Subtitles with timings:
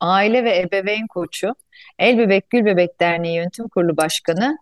[0.00, 1.54] aile ve ebeveyn koçu,
[1.98, 4.56] El Bebek Gül Bebek Derneği Yönetim Kurulu Başkanı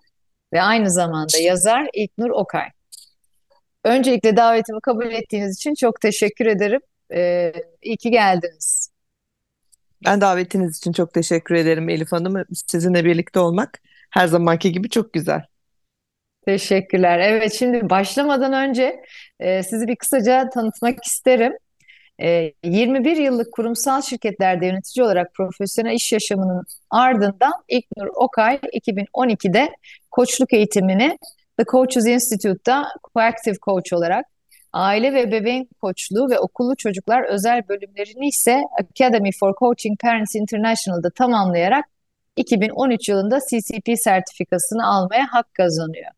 [0.52, 2.68] ve aynı zamanda yazar İlknur Okay.
[3.84, 6.80] Öncelikle davetimi kabul ettiğiniz için çok teşekkür ederim.
[7.14, 7.52] Ee,
[7.82, 8.90] iyi ki geldiniz.
[10.04, 12.44] Ben davetiniz için çok teşekkür ederim Elif Hanım.
[12.66, 13.80] Sizinle birlikte olmak
[14.10, 15.42] her zamanki gibi çok güzel.
[16.46, 17.18] Teşekkürler.
[17.18, 19.02] Evet, şimdi başlamadan önce
[19.40, 21.52] e, sizi bir kısaca tanıtmak isterim.
[22.22, 29.68] E, 21 yıllık kurumsal şirketlerde yönetici olarak profesyonel iş yaşamının ardından İlknur Okay 2012'de
[30.10, 31.18] koçluk eğitimini
[31.58, 34.26] The Coaches Institute'da Coactive Coach olarak
[34.72, 41.10] aile ve bebeğin koçluğu ve okullu çocuklar özel bölümlerini ise Academy for Coaching Parents International'da
[41.10, 41.84] tamamlayarak
[42.36, 46.10] 2013 yılında CCP sertifikasını almaya hak kazanıyor.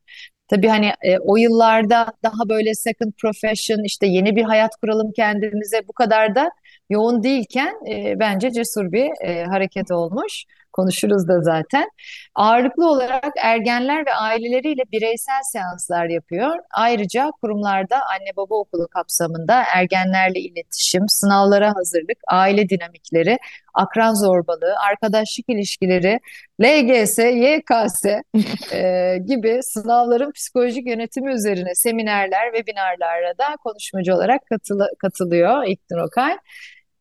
[0.50, 5.88] Tabii hani e, o yıllarda daha böyle second profession işte yeni bir hayat kuralım kendimize
[5.88, 6.50] bu kadar da
[6.90, 10.44] yoğun değilken e, bence cesur bir e, hareket olmuş.
[10.80, 11.90] Konuşuruz da zaten.
[12.34, 16.56] Ağırlıklı olarak ergenler ve aileleriyle bireysel seanslar yapıyor.
[16.70, 23.38] Ayrıca kurumlarda anne baba okulu kapsamında ergenlerle iletişim, sınavlara hazırlık, aile dinamikleri,
[23.74, 26.20] akran zorbalığı, arkadaşlık ilişkileri,
[26.62, 28.04] LGS, YKS
[28.72, 36.36] e, gibi sınavların psikolojik yönetimi üzerine seminerler, webinarlara da konuşmacı olarak katılı, katılıyor İlknur Okay.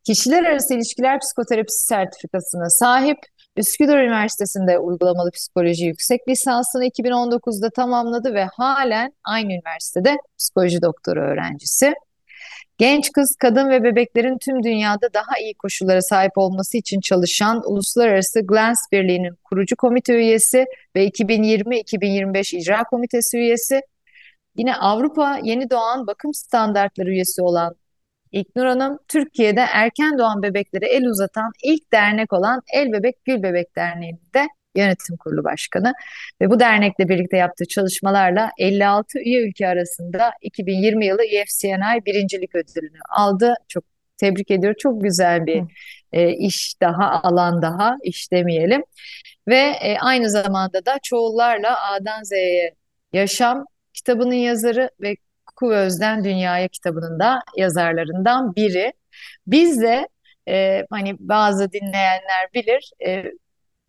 [0.04, 3.18] Kişiler arası ilişkiler psikoterapisi sertifikasına sahip.
[3.58, 11.94] Üsküdar Üniversitesi'nde uygulamalı psikoloji yüksek lisansını 2019'da tamamladı ve halen aynı üniversitede psikoloji doktoru öğrencisi.
[12.78, 18.42] Genç kız, kadın ve bebeklerin tüm dünyada daha iyi koşullara sahip olması için çalışan Uluslararası
[18.42, 23.82] Glans Birliği'nin kurucu komite üyesi ve 2020-2025 icra komitesi üyesi.
[24.56, 27.76] Yine Avrupa Yeni Doğan Bakım Standartları üyesi olan
[28.32, 33.76] İlknur Hanım, Türkiye'de erken doğan bebeklere el uzatan ilk dernek olan El Bebek Gül Bebek
[33.76, 35.94] Derneği'nde yönetim kurulu başkanı
[36.42, 43.00] ve bu dernekle birlikte yaptığı çalışmalarla 56 üye ülke arasında 2020 yılı EFCNI birincilik ödülünü
[43.10, 43.56] aldı.
[43.68, 43.84] Çok
[44.18, 44.78] tebrik ediyorum.
[44.80, 45.64] Çok güzel bir
[46.12, 48.84] e, iş daha, alan daha, iş demeyelim.
[49.48, 52.76] Ve e, aynı zamanda da çoğullarla A'dan Z'ye
[53.14, 55.16] yaşam kitabının yazarı ve
[55.60, 58.94] Kuvöz'den Dünyaya kitabının da yazarlarından biri.
[59.48, 60.08] Biz de
[60.50, 63.24] e, hani bazı dinleyenler bilir e,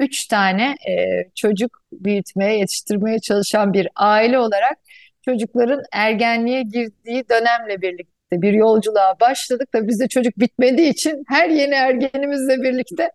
[0.01, 0.95] üç tane e,
[1.35, 4.79] çocuk büyütmeye, yetiştirmeye çalışan bir aile olarak
[5.25, 11.75] çocukların ergenliğe girdiği dönemle birlikte bir yolculuğa başladık da bizde çocuk bitmediği için her yeni
[11.75, 13.11] ergenimizle birlikte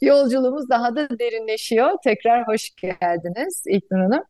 [0.00, 1.90] yolculuğumuz daha da derinleşiyor.
[2.04, 4.24] Tekrar hoş geldiniz İlknur Hanım.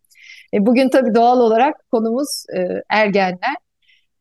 [0.54, 3.56] E, bugün tabii doğal olarak konumuz e, ergenler.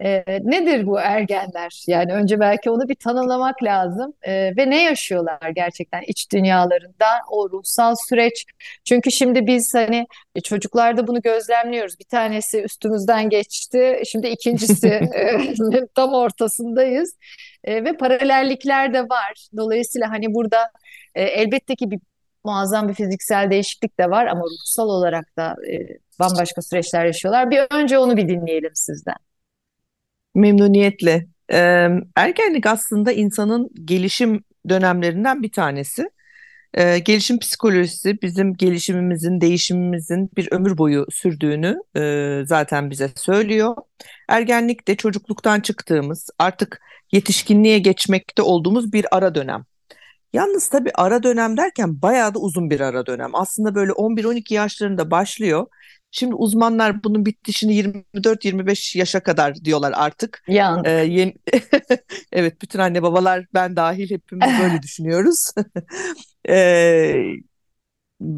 [0.04, 1.84] E, nedir bu ergenler?
[1.88, 7.50] Yani önce belki onu bir tanımlamak lazım e, ve ne yaşıyorlar gerçekten iç dünyalarında o
[7.50, 8.46] ruhsal süreç.
[8.86, 12.00] Çünkü şimdi biz hani e, çocuklarda bunu gözlemliyoruz.
[12.00, 17.16] Bir tanesi üstümüzden geçti, şimdi ikincisi e, tam ortasındayız
[17.64, 19.48] e, ve paralellikler de var.
[19.58, 20.72] Dolayısıyla hani burada
[21.16, 22.00] e, elbette ki bir
[22.44, 27.52] muazzam bir fiziksel değişiklik de var ama ruhsal olarak da e, bambaşka süreçler yaşıyorlar.
[27.52, 29.29] Bir önce onu bir dinleyelim sizden.
[30.36, 31.28] Memnuniyetle.
[31.52, 36.10] Ee, ergenlik aslında insanın gelişim dönemlerinden bir tanesi.
[36.74, 43.76] Ee, gelişim psikolojisi bizim gelişimimizin, değişimimizin bir ömür boyu sürdüğünü e, zaten bize söylüyor.
[44.28, 46.82] Ergenlik de çocukluktan çıktığımız, artık
[47.12, 49.66] yetişkinliğe geçmekte olduğumuz bir ara dönem.
[50.34, 53.36] Yalnız tabii ara dönem derken bayağı da uzun bir ara dönem.
[53.36, 55.68] Aslında böyle 11-12 yaşlarında başlıyor
[56.12, 60.44] Şimdi uzmanlar bunun bitişini 24-25 yaşa kadar diyorlar artık.
[60.48, 60.88] Yani.
[60.88, 61.34] Ee, yeni...
[62.32, 65.52] evet bütün anne babalar ben dahil hepimiz böyle düşünüyoruz.
[66.50, 67.16] ee,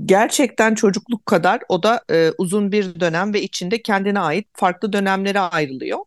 [0.06, 5.40] gerçekten çocukluk kadar o da e, uzun bir dönem ve içinde kendine ait farklı dönemlere
[5.40, 6.00] ayrılıyor.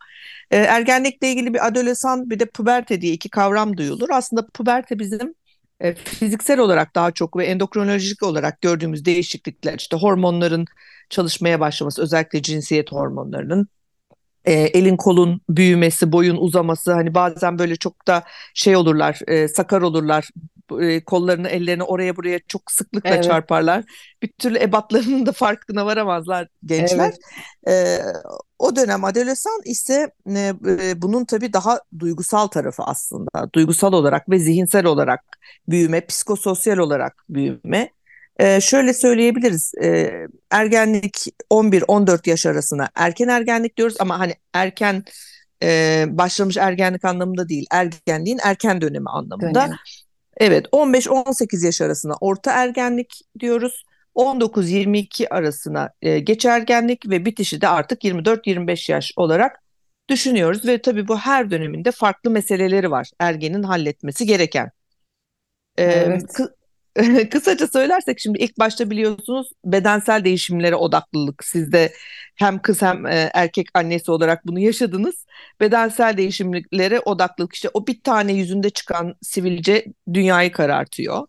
[0.50, 4.08] E, ergenlikle ilgili bir adolesan bir de puberte diye iki kavram duyulur.
[4.10, 5.34] Aslında puberte bizim
[5.80, 10.66] e, fiziksel olarak daha çok ve endokrinolojik olarak gördüğümüz değişiklikler işte hormonların
[11.10, 13.68] çalışmaya başlaması özellikle cinsiyet hormonlarının
[14.44, 18.24] e, elin kolun büyümesi, boyun uzaması hani bazen böyle çok da
[18.54, 20.28] şey olurlar, e, sakar olurlar.
[20.80, 23.84] e, kollarını ellerini oraya buraya çok sıklıkla Evet, çarparlar.
[24.22, 27.12] Bir türlü ebatlarının da farkına varamazlar gençler.
[27.12, 27.18] evet,
[27.68, 27.98] E,
[28.58, 33.48] o dönem adolesan ise e, e, bunun tabii daha duygusal tarafı aslında.
[33.54, 35.20] Duygusal olarak ve zihinsel olarak
[35.68, 37.90] büyüme, psikososyal olarak büyüme.
[38.38, 39.72] E, şöyle söyleyebiliriz.
[39.82, 40.12] E,
[40.50, 45.04] ergenlik 11-14 yaş arasına erken ergenlik diyoruz ama hani erken
[45.62, 49.64] e, başlamış ergenlik anlamında değil, ergenliğin erken dönemi anlamında.
[49.66, 49.76] dönem.
[50.36, 53.84] Evet, 15-18 yaş arasına orta ergenlik diyoruz.
[54.14, 59.60] 19-22 arasına e, geç ergenlik ve bitişi de artık 24-25 yaş olarak
[60.08, 64.70] düşünüyoruz ve tabii bu her döneminde farklı meseleleri var ergenin halletmesi gereken.
[65.78, 66.54] E, Evet, kı-
[67.30, 71.92] kısaca söylersek şimdi ilk başta biliyorsunuz bedensel değişimlere odaklılık sizde
[72.36, 75.26] hem kız hem e, erkek annesi olarak bunu yaşadınız.
[75.60, 81.26] Bedensel değişimlere odaklılık işte o bir tane yüzünde çıkan sivilce dünyayı karartıyor.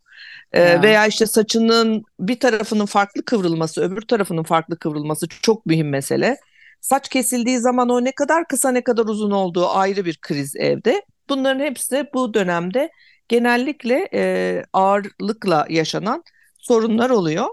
[0.52, 5.90] E, ya, veya işte saçının bir tarafının farklı kıvrılması, öbür tarafının farklı kıvrılması çok mühim
[5.90, 6.38] mesele.
[6.82, 11.02] Saç kesildiği zaman o ne kadar kısa ne kadar uzun olduğu ayrı bir kriz evde.
[11.30, 12.90] Bunların hepsi bu dönemde
[13.28, 16.24] genellikle e, ağırlıkla yaşanan
[16.58, 17.48] sorunlar oluyor.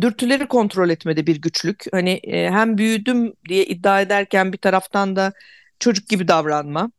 [0.00, 1.84] Dürtüleri kontrol etmede bir güçlük.
[1.92, 5.32] Hani e, hem büyüdüm diye iddia ederken bir taraftan da
[5.78, 6.90] çocuk gibi davranma,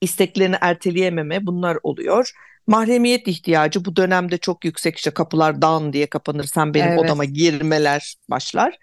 [0.00, 2.32] isteklerini erteleyememe bunlar oluyor.
[2.66, 6.98] Mahremiyet ihtiyacı bu dönemde çok yüksek işte kapılar dan diye kapanır sen benim evet.
[6.98, 8.78] odama girmeler başlar.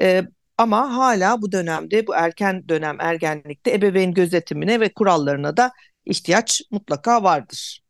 [0.00, 0.22] E,
[0.58, 5.72] ama hala bu dönemde bu erken dönem ergenlikte ebeveyn gözetimine ve kurallarına da
[6.04, 7.83] ihtiyaç mutlaka vardır.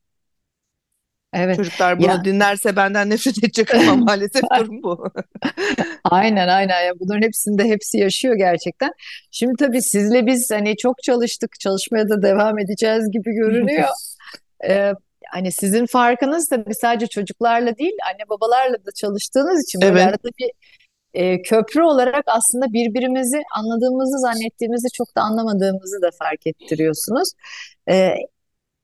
[1.35, 1.57] Evet.
[1.57, 5.09] Çocuklar Ya bunu dinlerse benden nefret edecek ama maalesef durum bu.
[6.05, 8.91] aynen aynen ya bunların hepsinde hepsi yaşıyor gerçekten.
[9.31, 13.89] Şimdi tabii sizle biz hani çok çalıştık, çalışmaya da devam edeceğiz gibi görünüyor.
[14.69, 14.93] Ee,
[15.33, 20.29] hani sizin farkınız tabii sadece çocuklarla değil, anne babalarla da çalıştığınız için böyle Evet, arada
[20.39, 20.51] bir
[21.15, 27.29] e, köprü olarak aslında birbirimizi anladığımızı zannettiğimizi çok da anlamadığımızı da fark ettiriyorsunuz.
[27.89, 28.15] Ee,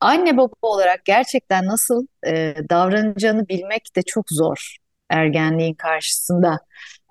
[0.00, 4.76] anne baba olarak gerçekten nasıl e, davranacağını bilmek de çok zor
[5.10, 6.58] ergenliğin karşısında.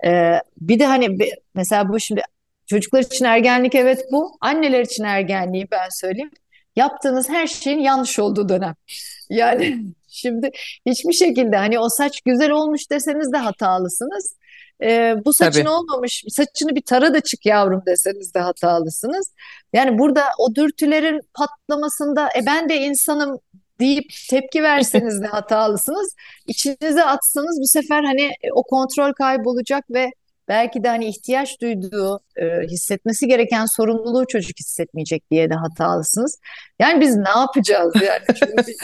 [0.04, 1.18] Ee, bir de hani
[1.54, 2.22] mesela bu şimdi
[2.66, 6.30] çocuklar için ergenlik evet bu, anneler için ergenliği ben söyleyeyim.
[6.76, 8.74] Yaptığınız her şeyin yanlış olduğu dönem.
[9.30, 10.50] Yani şimdi
[10.86, 14.36] hiçbir şekilde hani o saç güzel olmuş deseniz de hatalısınız.
[14.82, 15.70] Ee, bu saçın tabii.
[15.70, 19.34] olmamış, saçını bir tara da çık yavrum deseniz de hatalısınız.
[19.72, 23.38] Yani burada o dürtülerin patlamasında e ben de insanım
[23.80, 26.14] deyip tepki verseniz de hatalısınız.
[26.46, 30.10] İçinize atsanız bu sefer hani e, o kontrol kaybolacak ve
[30.48, 36.38] belki de hani ihtiyaç duyduğu, e, hissetmesi gereken sorumluluğu çocuk hissetmeyecek diye de hatalısınız.
[36.78, 38.22] Yani biz ne yapacağız yani?
[38.38, 38.74] Çünkü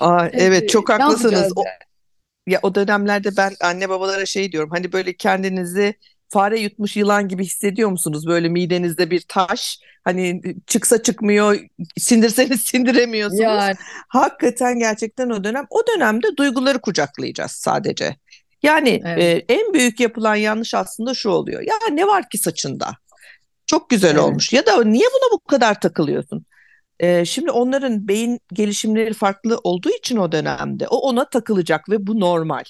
[0.00, 1.52] Aa, evet çok haklısınız.
[1.56, 1.85] O, yani?
[2.46, 4.70] Ya o dönemlerde ben anne babalara şey diyorum.
[4.70, 5.94] Hani böyle kendinizi
[6.28, 8.26] fare yutmuş yılan gibi hissediyor musunuz?
[8.26, 9.78] Böyle midenizde bir taş.
[10.04, 11.58] Hani çıksa çıkmıyor,
[11.98, 13.40] sindirseniz sindiremiyorsunuz.
[13.40, 13.74] Yani
[14.08, 15.66] Hakikaten gerçekten o dönem.
[15.70, 18.16] O dönemde duyguları kucaklayacağız sadece.
[18.62, 21.62] Yani e, evet, en büyük yapılan yanlış aslında şu oluyor.
[21.62, 22.96] Ya ne var ki saçında?
[23.66, 24.52] Çok güzel evet, olmuş.
[24.52, 26.46] Ya da niye buna bu kadar takılıyorsun?
[27.00, 32.20] Ee, şimdi onların beyin gelişimleri farklı olduğu için o dönemde o ona takılacak ve bu
[32.20, 32.64] normal.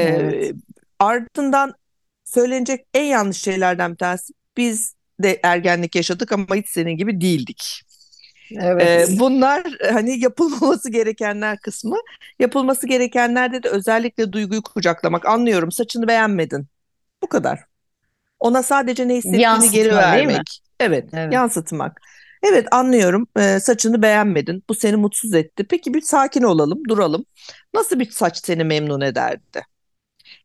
[0.00, 0.52] evet, Ee,
[0.98, 1.74] ardından
[2.24, 7.82] söylenecek en yanlış şeylerden bir tanesi biz de ergenlik yaşadık ama hiç senin gibi değildik.
[8.80, 11.96] Ee, evet, bunlar hani yapılmaması gerekenler kısmı.
[12.38, 15.26] Yapılması gerekenlerde de özellikle duyguyu kucaklamak.
[15.26, 16.66] Anlıyorum saçını beğenmedin.
[17.22, 17.64] Bu kadar.
[18.40, 20.42] Ona sadece ne hissettiğini geri yansıtma mi?
[20.42, 20.60] vermek.
[20.80, 22.00] Evet, Evet, yansıtmak.
[22.44, 23.26] Evet, anlıyorum.
[23.38, 24.64] Ee, saçını beğenmedin.
[24.68, 25.66] Bu seni mutsuz etti.
[25.70, 27.24] Peki bir sakin olalım, duralım.
[27.74, 29.62] Nasıl bir saç seni memnun ederdi?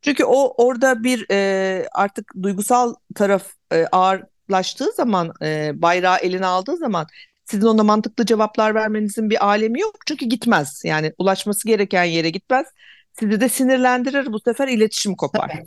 [0.02, 6.76] Çünkü o orada bir e, artık duygusal taraf e, ağırlaştığı zaman, e, bayrağı eline aldığı
[6.76, 7.06] zaman
[7.44, 9.96] sizin ona mantıklı cevaplar vermenizin bir alemi yok.
[10.08, 10.82] Çünkü gitmez.
[10.84, 12.66] Yani ulaşması gereken yere gitmez.
[13.20, 14.32] Sizi de sinirlendirir.
[14.32, 15.48] Bu sefer iletişim kopar.
[15.48, 15.66] tabii,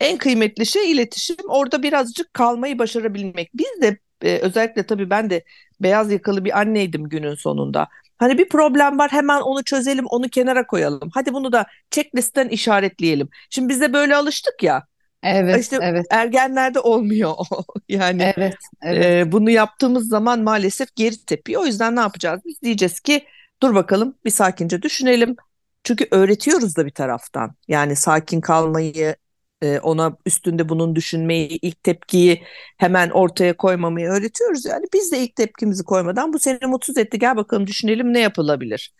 [0.00, 1.36] En kıymetli şey iletişim.
[1.48, 3.50] Orada birazcık kalmayı başarabilmek.
[3.54, 5.44] Biz de e, özellikle tabii ben de
[5.80, 7.88] beyaz yakalı bir anneydim günün sonunda.
[8.18, 11.10] Hani bir problem var hemen onu çözelim, onu kenara koyalım.
[11.14, 13.28] Hadi bunu da checklist'ten işaretleyelim.
[13.50, 14.86] Şimdi biz de böyle alıştık ya.
[15.22, 17.34] evet, İşte evet, ergenlerde olmuyor.
[17.88, 21.62] Yani evet, evet, e, bunu yaptığımız zaman maalesef geri tepiyor.
[21.62, 22.40] O yüzden ne yapacağız?
[22.44, 23.24] Biz diyeceğiz ki
[23.62, 25.36] dur bakalım bir sakince düşünelim.
[25.84, 27.54] Çünkü öğretiyoruz da bir taraftan.
[27.68, 29.16] Yani sakin kalmayı,
[29.62, 32.42] e, ona üstünde bunun düşünmeyi, ilk tepkiyi
[32.76, 34.64] hemen ortaya koymamayı öğretiyoruz.
[34.64, 38.94] Yani biz de ilk tepkimizi koymadan bu seni mutsuz etti gel bakalım düşünelim ne yapılabilir.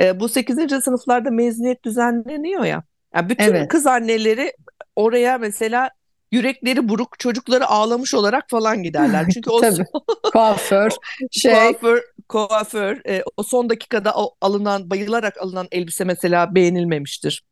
[0.00, 0.82] E, bu 8.
[0.84, 2.82] sınıflarda mezuniyet düzenleniyor ya.
[3.14, 3.68] Yani bütün evet.
[3.68, 4.52] kız anneleri
[4.96, 5.90] oraya mesela
[6.32, 9.26] yürekleri buruk çocukları ağlamış olarak falan giderler.
[9.34, 9.60] Çünkü o
[10.32, 10.90] kuaför
[11.30, 17.42] şey kuaför kuaför e, o son dakikada alınan bayılarak alınan elbise mesela beğenilmemiştir.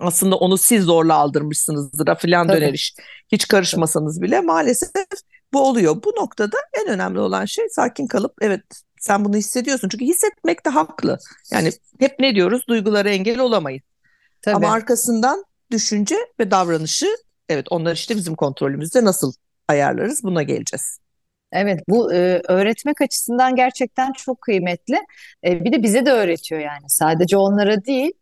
[0.00, 2.94] Aslında onu siz zorla aldırmışsınızdır filan döner iş.
[3.32, 4.90] Hiç karışmasanız bile maalesef
[5.52, 6.02] bu oluyor.
[6.04, 8.62] Bu noktada en önemli olan şey sakin kalıp evet
[9.00, 9.88] sen bunu hissediyorsun.
[9.88, 11.18] Çünkü hissetmek de haklı.
[11.52, 12.62] Yani hep ne diyoruz?
[12.68, 13.82] Duygulara engel olamayız.
[14.42, 14.56] Tabii.
[14.56, 17.06] Ama arkasından düşünce ve davranışı
[17.48, 19.32] evet onlar işte bizim kontrolümüzde nasıl
[19.68, 20.98] ayarlarız buna geleceğiz.
[21.52, 24.96] Evet bu e, öğretmek açısından gerçekten çok kıymetli.
[25.44, 28.12] E, bir de bize de öğretiyor yani sadece onlara değil.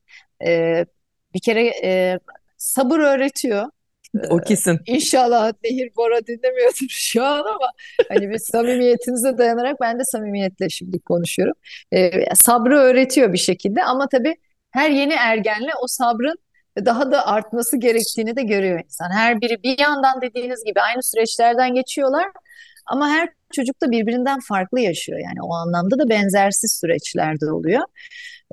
[0.47, 0.85] E,
[1.34, 2.18] bir kere e,
[2.56, 3.70] sabır öğretiyor.
[4.30, 4.74] O kesin.
[4.74, 7.70] Ee, inşallah Nehir Bora dinlemiyordur şu an ama
[8.08, 11.54] hani bir samimiyetinize dayanarak ben de samimiyetle şimdi konuşuyorum.
[11.92, 14.36] Ee, sabrı öğretiyor bir şekilde ama tabii
[14.70, 16.38] her yeni ergenle o sabrın
[16.84, 19.10] daha da artması gerektiğini de görüyor insan.
[19.10, 22.26] Her biri bir yandan dediğiniz gibi aynı süreçlerden geçiyorlar
[22.86, 25.18] ama her çocuk da birbirinden farklı yaşıyor.
[25.18, 27.82] Yani o anlamda da benzersiz süreçlerde oluyor.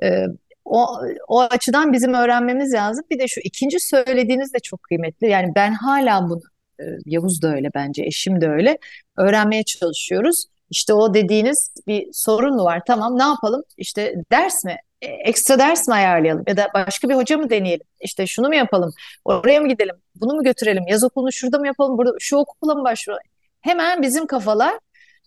[0.02, 0.26] Ee,
[0.64, 0.86] o,
[1.28, 3.04] o açıdan bizim öğrenmemiz lazım.
[3.10, 5.28] Bir de şu ikinci söylediğiniz de çok kıymetli.
[5.28, 6.40] Yani ben hala bunu,
[6.80, 8.78] e, Yavuz da öyle bence, eşim de öyle.
[9.16, 10.44] Öğrenmeye çalışıyoruz.
[10.70, 12.80] İşte o dediğiniz bir sorun mu var?
[12.86, 13.62] Tamam ne yapalım?
[13.76, 14.76] İşte ders mi?
[15.02, 16.44] E, ekstra ders mi ayarlayalım?
[16.48, 17.86] Ya da başka bir hoca mı deneyelim?
[18.00, 18.92] İşte şunu mu yapalım?
[19.24, 19.96] Oraya mı gidelim?
[20.14, 20.84] Bunu mu götürelim?
[20.88, 21.98] Yaz okulunu şurada mı yapalım?
[21.98, 23.22] Burada şu okula mı başvuralım?
[23.60, 24.78] Hemen bizim kafalar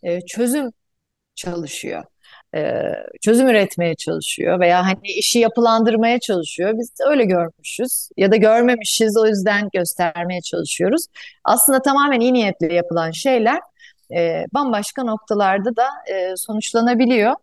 [0.04, 0.72] e, çözüm
[1.36, 2.04] çalışıyor.
[2.56, 6.74] E, çözüm üretmeye çalışıyor veya hani işi yapılandırmaya çalışıyor.
[6.78, 11.06] Biz öyle görmüşüz ya da görmemişiz o yüzden göstermeye çalışıyoruz.
[11.44, 13.60] Aslında tamamen iyi niyetle yapılan şeyler
[14.16, 17.34] e, bambaşka noktalarda da e, sonuçlanabiliyor.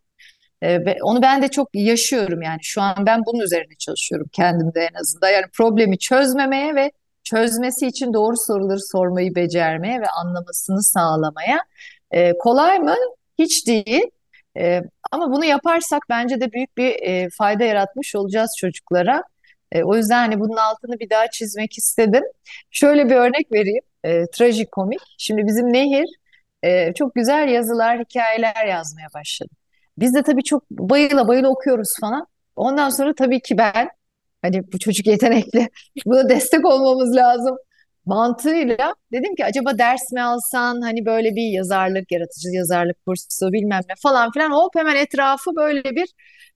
[0.62, 5.00] E, onu ben de çok yaşıyorum yani şu an ben bunun üzerine çalışıyorum kendimde en
[5.00, 5.30] azından.
[5.30, 6.92] Yani problemi çözmemeye ve
[7.24, 11.58] çözmesi için doğru soruları sormayı becermeye ve anlamasını sağlamaya.
[12.10, 12.94] E, kolay mı?
[13.38, 14.10] Hiç değil.
[14.56, 19.22] E, ama bunu yaparsak bence de büyük bir e, fayda yaratmış olacağız çocuklara.
[19.72, 22.24] E, o yüzden hani bunun altını bir daha çizmek istedim.
[22.70, 23.82] Şöyle bir örnek vereyim.
[24.04, 25.00] E, trajikomik.
[25.18, 26.06] Şimdi bizim Nehir
[26.62, 29.50] e, çok güzel yazılar, hikayeler yazmaya başladı.
[29.98, 32.26] Biz de tabii çok bayıla bayıla okuyoruz falan.
[32.56, 33.88] Ondan sonra tabii ki ben
[34.42, 35.68] hani bu çocuk yetenekli,
[36.06, 37.56] buna destek olmamız lazım
[38.06, 43.80] mantığıyla dedim ki acaba ders mi alsan hani böyle bir yazarlık, yaratıcı yazarlık kursu bilmem
[43.88, 46.08] ne falan filan hop hemen etrafı böyle bir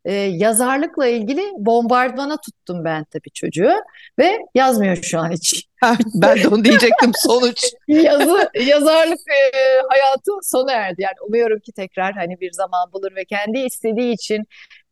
[0.04, 3.72] e, yazarlıkla ilgili bombardımana tuttum ben tabii çocuğu
[4.18, 5.68] ve yazmıyor şu an hiç.
[6.14, 7.64] ben de onu diyecektim sonuç.
[7.88, 11.02] Yazı, yazarlık e, hayatı sona erdi.
[11.02, 14.44] Yani umuyorum ki tekrar hani bir zaman bulur ve kendi istediği için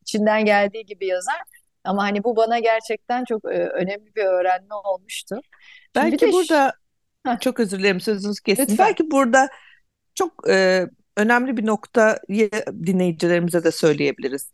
[0.03, 1.37] içinden geldiği gibi yazar.
[1.85, 5.41] Ama hani bu bana gerçekten çok e, önemli bir öğrenme olmuştu.
[5.95, 6.73] Belki burada
[7.26, 7.41] Heh.
[7.41, 8.67] çok özür dilerim sözünüzü kestim.
[8.69, 8.87] Lütfen.
[8.87, 9.49] Belki burada
[10.14, 10.87] çok e,
[11.17, 12.50] önemli bir noktayı
[12.87, 14.50] dinleyicilerimize de söyleyebiliriz.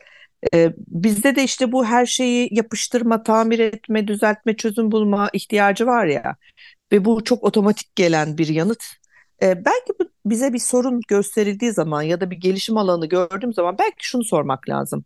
[0.54, 6.06] E, bizde de işte bu her şeyi yapıştırma, tamir etme, düzeltme, çözüm bulma ihtiyacı var
[6.06, 6.36] ya
[6.92, 8.84] ve bu çok otomatik gelen bir yanıt.
[9.42, 13.78] E, belki bu bize bir sorun gösterildiği zaman ya da bir gelişim alanı gördüğüm zaman
[13.78, 15.04] belki şunu sormak lazım.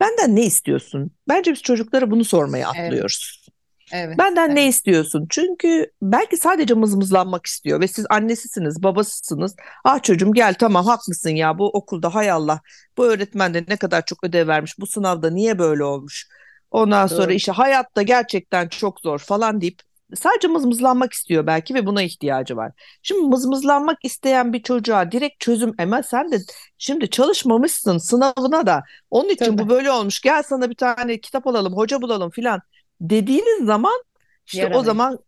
[0.00, 1.10] Benden ne istiyorsun?
[1.28, 3.40] Bence biz çocuklara bunu sormaya atlıyoruz.
[3.40, 3.54] Evet.
[3.92, 4.54] Evet, Benden evet.
[4.54, 5.26] ne istiyorsun?
[5.30, 9.56] Çünkü belki sadece mızmızlanmak istiyor ve siz annesisiniz, babasısınız.
[9.84, 12.60] Ah çocuğum gel tamam haklısın ya bu okulda hay Allah
[12.96, 14.78] bu öğretmen de ne kadar çok ödev vermiş.
[14.78, 16.28] Bu sınavda niye böyle olmuş?
[16.70, 17.16] Ondan Doğru.
[17.16, 19.78] sonra işte hayatta gerçekten çok zor falan deyip
[20.16, 22.72] sadece mızmızlanmak istiyor belki ve buna ihtiyacı var.
[23.02, 26.38] Şimdi mızmızlanmak isteyen bir çocuğa direkt çözüm ama sen de
[26.78, 29.58] şimdi çalışmamışsın sınavına da onun için Tabii.
[29.58, 32.60] bu böyle olmuş gel sana bir tane kitap alalım hoca bulalım filan
[33.00, 34.02] dediğiniz zaman
[34.46, 34.82] işte Yaramayın.
[34.82, 35.18] o zaman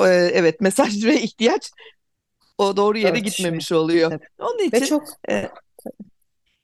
[0.00, 1.70] e, evet mesaj ve ihtiyaç
[2.58, 4.10] o doğru yere evet, gitmemiş oluyor.
[4.10, 4.26] Tabii.
[4.38, 5.48] Onun için ve çok e,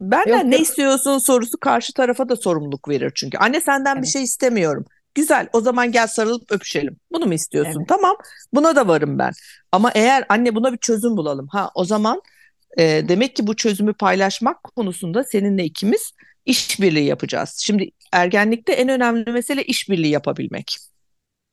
[0.01, 0.63] benden yok, ne yok.
[0.63, 3.39] istiyorsun sorusu karşı tarafa da sorumluluk verir çünkü.
[3.39, 4.05] Anne senden evet.
[4.05, 4.85] bir şey istemiyorum.
[5.15, 6.97] Güzel o zaman gel sarılıp öpüşelim.
[7.13, 7.79] Bunu mu istiyorsun?
[7.79, 7.89] Evet.
[7.89, 8.17] Tamam
[8.55, 9.33] buna da varım ben.
[9.73, 11.49] Ama eğer anne buna bir çözüm bulalım.
[11.49, 12.23] Ha o zaman
[12.79, 16.13] e, demek ki bu çözümü paylaşmak konusunda seninle ikimiz
[16.47, 17.61] işbirliği yapacağız.
[17.65, 20.79] Şimdi ergenlikte en önemli mesele işbirliği yapabilmek.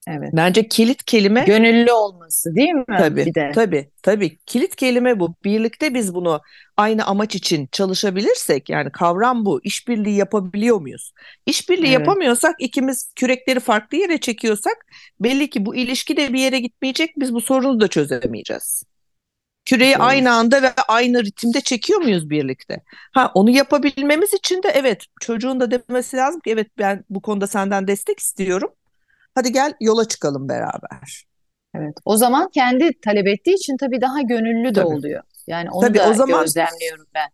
[0.10, 0.34] Evet.
[0.34, 2.86] Bence kilit kelime Gönüllü olması değil mi?
[2.98, 3.52] tabii Bir de.
[3.54, 5.36] tabii tabii kilit kelime bu.
[5.44, 6.42] Birlikte biz bunu
[6.78, 9.60] aynı amaç için çalışabilirsek yani kavram bu.
[9.64, 11.12] İşbirliği yapabiliyor muyuz?
[11.46, 11.94] İşbirliği Evet.
[11.94, 14.86] yapamıyorsak ikimiz kürekleri farklı yere çekiyorsak
[15.20, 17.12] belli ki bu ilişki de bir yere gitmeyecek.
[17.18, 18.84] Biz bu sorunu da çözemeyeceğiz.
[19.66, 20.04] Küreyi Doğru.
[20.04, 22.82] aynı anda ve aynı ritimde çekiyor muyuz birlikte?
[23.14, 27.48] Ha onu yapabilmemiz için de evet çocuğun da demesi lazım ki evet ben bu konuda
[27.48, 28.70] senden destek istiyorum.
[29.36, 31.26] Hadi gel yola çıkalım beraber.
[31.76, 31.94] Evet.
[32.06, 34.86] O zaman kendi talep ettiği için tabii daha gönüllü de Tabii.
[34.88, 35.24] oluyor.
[35.48, 37.30] Yani onu Tabii da o zaman gözlemliyorum ben.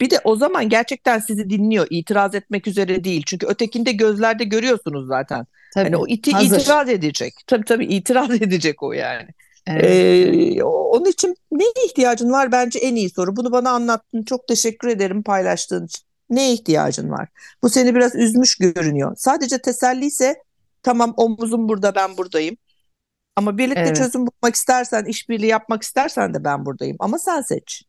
[0.00, 3.22] bir de o zaman gerçekten sizi dinliyor, itiraz etmek üzere değil.
[3.26, 5.46] Çünkü ötekinde gözlerde görüyorsunuz zaten.
[5.74, 5.96] Hani Tabii.
[5.96, 6.56] o iti Hazır.
[6.60, 7.34] itiraz edecek.
[7.46, 9.28] Tabii tabii itiraz edecek o yani.
[9.66, 9.84] Evet.
[9.84, 12.52] Ee, onun için neye ihtiyacın var?
[12.52, 13.36] Bence en iyi soru.
[13.36, 14.22] Bunu bana anlattın.
[14.22, 16.04] Çok teşekkür ederim paylaştığın için.
[16.30, 17.28] Neye ihtiyacın var?
[17.62, 19.14] Bu seni biraz üzmüş görünüyor.
[19.16, 20.36] Sadece teselli ise
[20.82, 22.56] tamam omuzum burada ben buradayım.
[23.36, 23.96] Ama birlikte Evet.
[23.96, 26.96] çözüm bulmak istersen, işbirliği yapmak istersen de ben buradayım.
[27.00, 27.82] Ama sen seç.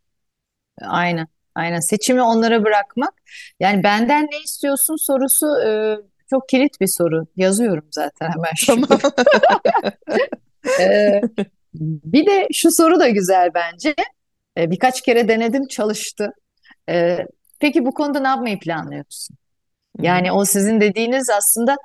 [0.81, 1.27] Aynen.
[1.55, 1.79] Aynen.
[1.79, 3.13] Seçimi onlara bırakmak.
[3.59, 5.97] Yani benden ne istiyorsun sorusu e,
[6.29, 7.27] çok kilit bir soru.
[7.35, 8.87] Yazıyorum zaten hemen Tamam.
[8.89, 9.13] şurada.
[10.79, 11.21] E,
[11.73, 13.95] bir de şu soru da güzel bence.
[14.57, 16.33] E, birkaç kere denedim, çalıştı.
[16.89, 17.17] E,
[17.59, 19.37] peki bu konuda ne yapmayı planlıyorsun?
[19.99, 21.77] Yani o sizin dediğiniz aslında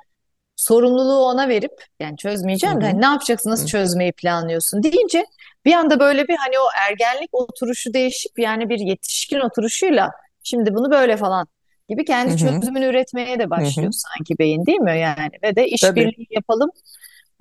[0.57, 5.25] sorumluluğu ona verip yani çözmeyeceğim de hani ne yapacaksın, nasıl çözmeyi planlıyorsun deyince
[5.65, 10.11] bir anda böyle bir hani o ergenlik oturuşu değişip yani bir yetişkin oturuşuyla
[10.43, 11.47] şimdi bunu böyle falan
[11.89, 12.37] gibi kendi Hı hı.
[12.37, 13.97] çözümünü üretmeye de başlıyor hı.
[13.97, 16.69] sanki beyin değil mi yani ve de işbirliği yapalım.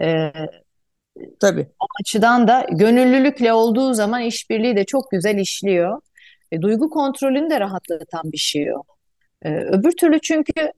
[0.03, 0.33] Ee,
[1.41, 1.67] tabii.
[1.81, 6.01] o açıdan da gönüllülükle olduğu zaman işbirliği de çok güzel işliyor.
[6.53, 8.83] E, duygu kontrolünü de rahatlatan bir şey o.
[9.43, 10.73] Ee, öbür türlü çünkü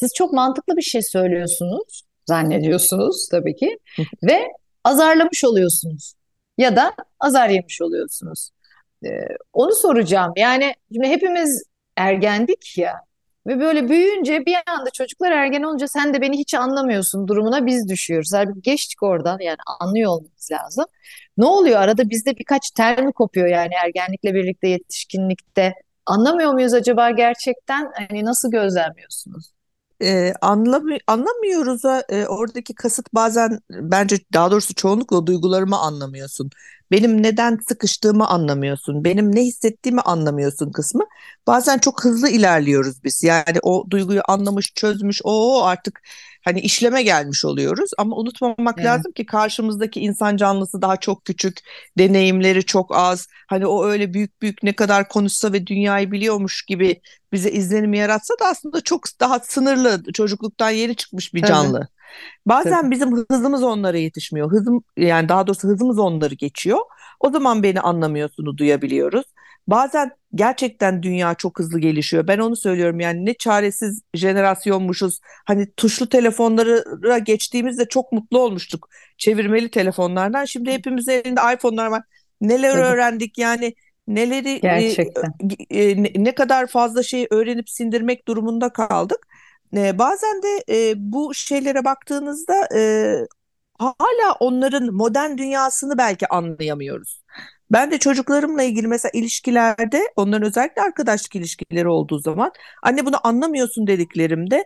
[0.00, 3.78] siz çok mantıklı bir şey söylüyorsunuz, zannediyorsunuz tabii ki
[4.22, 4.48] ve
[4.84, 6.14] azarlamış oluyorsunuz
[6.58, 8.50] ya da azar yemiş oluyorsunuz.
[9.04, 9.08] Ee,
[9.52, 10.32] onu soracağım.
[10.36, 11.62] Yani şimdi hepimiz
[11.96, 12.94] ergendik ya
[13.46, 17.88] ve böyle büyüyünce bir anda çocuklar ergen olunca sen de beni hiç anlamıyorsun durumuna biz
[17.88, 18.30] düşüyoruz.
[18.34, 20.84] Halbuki geçtik oradan yani anlıyor olmamız lazım.
[21.38, 25.74] Ne oluyor arada bizde birkaç tel mi kopuyor yani ergenlikle birlikte yetişkinlikte?
[26.06, 27.90] Anlamıyor muyuz acaba gerçekten?
[27.94, 29.59] Hani nasıl gözlemliyorsunuz?
[30.02, 36.50] Ee, anlamı anlamıyoruz e, oradaki kasıt bazen bence daha doğrusu çoğunlukla duygularımı anlamıyorsun.
[36.90, 39.04] Benim neden sıkıştığımı anlamıyorsun.
[39.04, 41.02] Benim ne hissettiğimi anlamıyorsun kısmı.
[41.46, 43.22] Bazen çok hızlı ilerliyoruz biz.
[43.22, 46.00] Yani o duyguyu anlamış, çözmüş, o artık
[46.44, 47.90] hani işleme gelmiş oluyoruz.
[47.98, 48.86] Ama unutmamak Evet.
[48.86, 51.60] lazım ki karşımızdaki insan canlısı daha çok küçük,
[51.98, 53.26] deneyimleri çok az.
[53.48, 57.00] Hani o öyle büyük büyük ne kadar konuşsa ve dünyayı biliyormuş gibi
[57.32, 61.88] bize izlenimi yaratsa da aslında çok daha sınırlı, çocukluktan yeni çıkmış bir canlı.
[62.46, 62.90] Bazen tabii.
[62.90, 64.52] bizim hızımız onlara yetişmiyor.
[64.52, 66.78] Hızım yani daha doğrusu hızımız onları geçiyor.
[67.20, 69.24] O zaman beni anlamıyorsunu duyabiliyoruz.
[69.70, 72.26] Bazen gerçekten dünya çok hızlı gelişiyor.
[72.26, 75.20] Ben onu söylüyorum yani ne çaresiz jenerasyonmuşuz.
[75.46, 78.88] Hani tuşlu telefonlara geçtiğimizde çok mutlu olmuştuk.
[79.18, 80.44] Çevirmeli telefonlardan.
[80.44, 82.02] Şimdi hepimizin elinde iPhone'lar var.
[82.40, 82.82] Neler Tabii.
[82.82, 83.74] öğrendik yani
[84.08, 85.34] neleri e, Gerçekten.
[85.70, 89.26] e, ne ne kadar fazla şey öğrenip sindirmek durumunda kaldık.
[89.76, 92.80] E, bazen de e, bu şeylere baktığınızda e,
[93.78, 97.19] hala onların modern dünyasını belki anlayamıyoruz.
[97.70, 102.52] Ben de çocuklarımla ilgili mesela ilişkilerde onların özellikle arkadaşlık ilişkileri olduğu zaman
[102.82, 104.64] anne bunu anlamıyorsun dediklerimde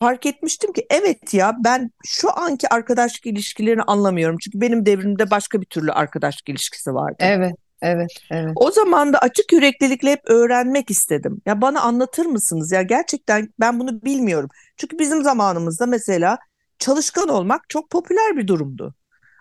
[0.00, 4.36] fark etmiştim ki evet ya ben şu anki arkadaşlık ilişkilerini anlamıyorum.
[4.40, 7.24] Çünkü benim devrimde başka bir türlü arkadaşlık ilişkisi vardı.
[7.24, 8.56] Evet, evet, evet.
[8.56, 11.42] O zaman da açık yüreklilikle hep öğrenmek istedim.
[11.46, 12.72] Ya bana anlatır mısınız?
[12.72, 14.48] Ya gerçekten ben bunu bilmiyorum.
[14.76, 16.38] Çünkü bizim zamanımızda mesela
[16.78, 18.94] çalışkan olmak çok popüler bir durumdu.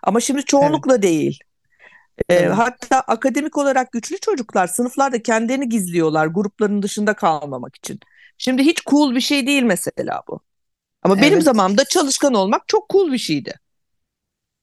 [0.04, 1.40] Ama şimdi Evet, çoğunlukla değil.
[2.28, 2.50] Tabii.
[2.50, 8.00] hatta akademik olarak güçlü çocuklar sınıflarda kendilerini gizliyorlar grupların dışında kalmamak için.
[8.38, 10.42] Şimdi hiç cool bir şey değil mesela bu.
[11.04, 13.54] Ama benim Evet, zamanımda çalışkan olmak çok cool bir şeydi.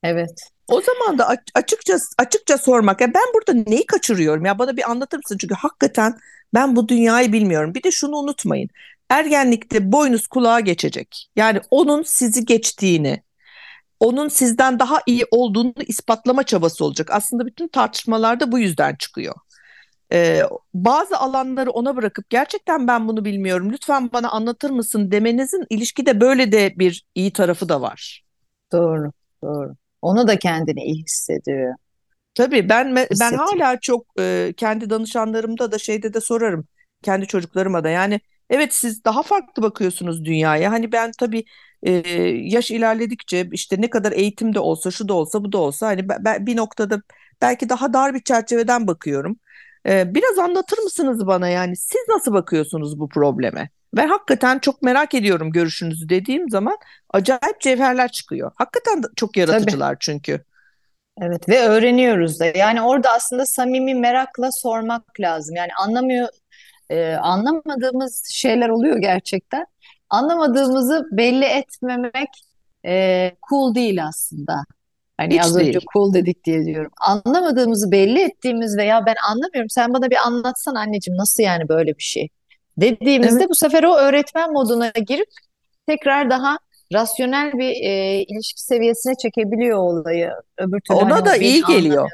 [0.03, 0.53] evet.
[0.69, 3.01] O zaman da açıkça açıkça sormak.
[3.01, 4.45] Ya ben burada neyi kaçırıyorum?
[4.45, 5.39] Ya bana bir anlatır mısın?
[5.41, 6.19] Çünkü hakikaten
[6.55, 7.75] ben bu dünyayı bilmiyorum.
[7.75, 8.69] Bir de şunu unutmayın.
[9.09, 11.31] Ergenlikte boynuz kulağa geçecek.
[11.37, 13.23] Yani onun sizi geçtiğini,
[14.01, 17.09] onun sizden daha iyi olduğunu ispatlama çabası olacak.
[17.11, 19.35] Aslında bütün tartışmalar da bu yüzden çıkıyor.
[20.13, 20.43] Ee,
[20.75, 23.73] bazı alanları ona bırakıp gerçekten ben bunu bilmiyorum.
[23.73, 28.25] Lütfen bana anlatır mısın demenizin ilişkide böyle de bir iyi tarafı da var.
[28.73, 29.75] Doğru, doğru.
[30.03, 31.75] Onu da kendini iyi hissediyor,
[32.37, 36.65] Tabii ben ben hala çok e, kendi danışanlarımda da şeyde de sorarım.
[37.03, 40.73] Kendi çocuklarıma da yani Evet siz daha farklı bakıyorsunuz dünyaya.
[40.73, 41.45] Hani ben tabii
[41.83, 41.93] e,
[42.43, 46.09] yaş ilerledikçe işte ne kadar eğitim de olsa şu da olsa bu da olsa hani
[46.09, 47.03] ben, bir noktada
[47.43, 49.37] belki daha dar bir çerçeveden bakıyorum.
[49.89, 53.71] E, biraz anlatır mısınız bana yani siz nasıl bakıyorsunuz bu probleme?
[53.97, 56.77] Ben hakikaten çok merak ediyorum görüşünüzü dediğim zaman
[57.11, 58.53] acayip cevherler çıkıyor.
[58.55, 59.41] Hakikaten çok Tabii.
[59.41, 60.45] yaratıcılar çünkü.
[61.21, 62.45] Evet ve öğreniyoruz da.
[62.45, 65.57] Yani orada aslında samimi merakla sormak lazım.
[65.57, 66.29] Yani anlamıyor
[66.91, 69.67] e, anlamadığımız şeyler oluyor gerçekten.
[70.11, 72.29] Anlamadığımızı belli etmemek
[72.87, 74.65] e, cool değil aslında.
[75.19, 75.87] Hani az Hiç önce değil.
[75.95, 76.91] cool dedik diye diyorum.
[77.01, 82.03] Anlamadığımızı belli ettiğimiz veya ben anlamıyorum sen bana bir anlatsan anneciğim nasıl yani böyle bir
[82.03, 82.29] şey
[82.83, 83.01] Evet.
[83.01, 85.29] dediğimizde bu sefer o öğretmen moduna girip
[85.89, 86.59] tekrar daha
[86.93, 90.31] rasyonel bir e, ilişki seviyesine çekebiliyor olayı.
[90.59, 92.11] Öbür türlü hani Ona da o beni iyi geliyor.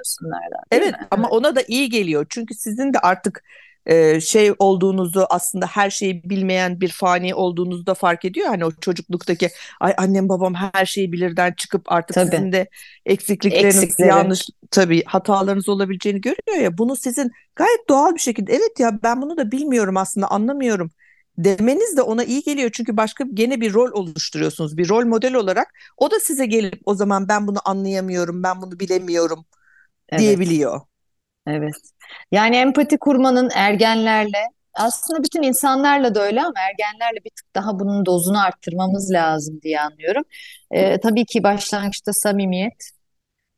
[0.72, 1.06] Evet mi?
[1.10, 1.32] ama Evet.
[1.32, 2.26] ona da iyi geliyor.
[2.30, 3.44] Çünkü sizin de artık
[3.86, 8.46] e, şey olduğunuzu aslında her şeyi bilmeyen bir fani olduğunuzu da fark ediyor.
[8.48, 12.30] Hani o çocukluktaki ay annem babam her şeyi bilirden çıkıp artık Tabii.
[12.30, 12.68] sizin de
[13.06, 14.08] eksiklikleriniz, Eksikleri.
[14.08, 16.78] yanlış tabii hatalarınız olabileceğini görüyor ya.
[16.78, 20.90] Bunu sizin gayet doğal bir şekilde evet ya ben bunu da bilmiyorum aslında anlamıyorum
[21.38, 22.70] demeniz de ona iyi geliyor.
[22.72, 24.76] Çünkü başka gene bir rol oluşturuyorsunuz.
[24.76, 28.80] Bir rol model olarak o da size gelip o zaman ben bunu anlayamıyorum, ben bunu
[28.80, 29.44] bilemiyorum
[30.08, 30.20] Evet.
[30.20, 30.80] diyebiliyor.
[31.46, 31.74] Evet.
[32.32, 34.38] Yani empati kurmanın ergenlerle
[34.74, 39.80] aslında bütün insanlarla da öyle ama ergenlerle bir tık daha bunun dozunu arttırmamız lazım diye
[39.80, 40.22] anlıyorum.
[40.70, 42.90] Ee, tabii ki başlangıçta samimiyet,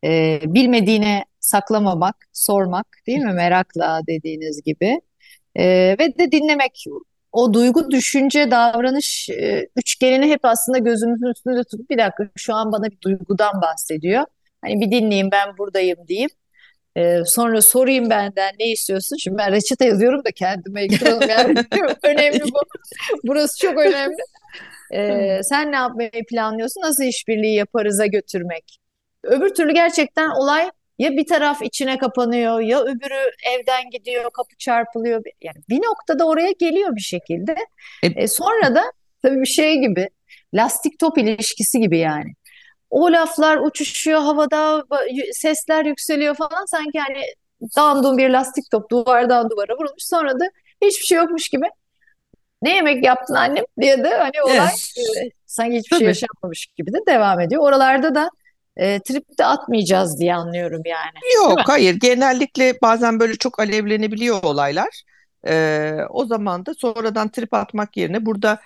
[0.05, 3.33] e, bilmediğine saklamamak, sormak, değil mi?
[3.33, 5.01] Merakla dediğiniz gibi.
[5.57, 6.85] Ee, ve de dinlemek.
[7.33, 12.73] O duygu, düşünce, davranış e, üçgenini hep aslında gözümüzün üstünde tutup bir dakika şu an
[12.73, 14.25] bana bir duygudan bahsediyor.
[14.63, 16.31] Hani bir dinleyeyim ben buradayım diyeyim.
[16.97, 19.17] Ee, sonra sorayım benden ne istiyorsun?
[19.17, 21.55] Şimdi ben reçete yazıyorum da kendime ekranım yani
[22.03, 22.61] önemli bu.
[23.25, 24.17] Burası çok önemli.
[24.95, 26.81] Ee, sen ne yapmayı planlıyorsun?
[26.81, 28.79] Nasıl işbirliği yaparız'a götürmek?
[29.25, 35.23] Öbür türlü gerçekten olay ya bir taraf içine kapanıyor ya öbürü evden gidiyor, kapı çarpılıyor.
[35.43, 37.57] Yani bir noktada oraya geliyor bir şekilde.
[38.03, 38.83] E, E, sonra da
[39.23, 40.09] tabii bir şey gibi
[40.55, 42.35] lastik top ilişkisi gibi yani.
[42.95, 44.85] O laflar uçuşuyor havada,
[45.33, 46.65] sesler yükseliyor falan.
[46.67, 47.23] Sanki hani
[47.77, 50.03] dandun bir lastik top duvardan duvara vurulmuş.
[50.03, 50.51] Sonra da
[50.83, 51.67] hiçbir şey yokmuş gibi.
[52.63, 56.09] Ne yemek yaptın annem diye de hani olay evet, sanki hiçbir şey tabii.
[56.09, 57.63] yaşanmamış gibi de devam ediyor.
[57.63, 58.31] Oralarda da
[58.77, 61.35] e, trip de atmayacağız diye anlıyorum yani.
[61.37, 61.95] Yok, hayır.
[61.95, 65.03] Genellikle bazen böyle çok alevlenebiliyor olaylar.
[65.47, 68.59] Ee, o zaman da sonradan trip atmak yerine burada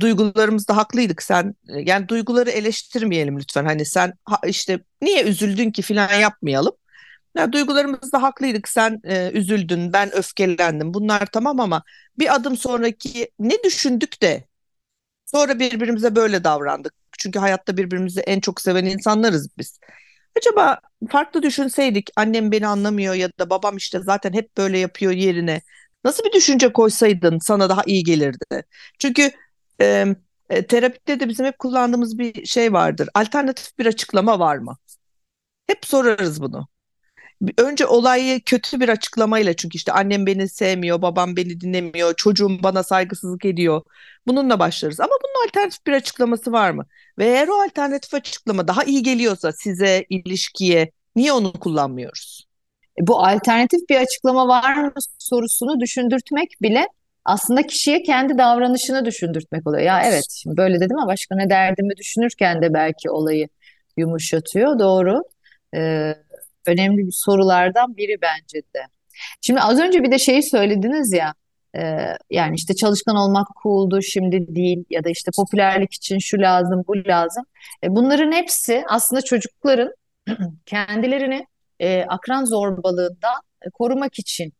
[0.00, 1.22] duygularımızda haklıydık.
[1.22, 3.64] Sen e, yani duyguları eleştirmeyelim lütfen.
[3.64, 6.72] Hani sen ha, işte niye üzüldün ki falan yapmayalım.
[7.36, 8.68] Ya duygularımızda haklıydık.
[8.68, 10.94] Sen e, üzüldün, ben öfkelendim.
[10.94, 11.82] Bunlar tamam ama
[12.18, 14.44] bir adım sonraki ne düşündük de
[15.26, 16.94] Sonra birbirimize böyle davrandık.
[17.18, 19.78] Çünkü hayatta birbirimizi en çok seven insanlarız biz.
[20.38, 25.62] Acaba farklı düşünseydik annem beni anlamıyor ya da babam işte zaten hep böyle yapıyor yerine.
[26.04, 28.64] Nasıl bir düşünce koysaydın sana daha iyi gelirdi.
[28.98, 29.30] Çünkü
[29.80, 33.08] e, terapide de bizim hep kullandığımız bir şey vardır.
[33.14, 34.76] Alternatif bir açıklama var mı?
[35.66, 36.68] Hep sorarız bunu.
[37.58, 42.82] Önce olayı kötü bir açıklamayla çünkü işte annem beni sevmiyor, babam beni dinlemiyor, çocuğum bana
[42.82, 43.82] saygısızlık ediyor.
[44.26, 45.00] Bununla başlarız.
[45.00, 46.86] Ama bunun alternatif bir açıklaması var mı?
[47.18, 52.46] Ve eğer o alternatif açıklama daha iyi geliyorsa size, ilişkiye, niye onu kullanmıyoruz?
[53.02, 56.88] E, Bu alternatif bir açıklama var mı sorusunu düşündürtmek bile
[57.24, 59.82] aslında kişiye kendi davranışını düşündürtmek oluyor.
[59.82, 63.48] Ya evet şimdi böyle dedim ama başka ne derdimi düşünürken de belki olayı
[63.96, 64.78] yumuşatıyor.
[64.78, 65.22] Doğru.
[65.74, 66.14] Ee,
[66.66, 68.80] önemli bir sorulardan biri bence de.
[69.40, 71.34] Şimdi az önce bir de şeyi söylediniz ya
[71.76, 71.80] e,
[72.30, 76.96] yani işte çalışkan olmak cool'du şimdi değil ya da işte popülerlik için şu lazım bu
[77.08, 77.44] lazım.
[77.84, 79.92] E, bunların hepsi aslında çocukların
[80.66, 81.46] kendilerini
[81.80, 84.52] e, akran zorbalığından e, korumak için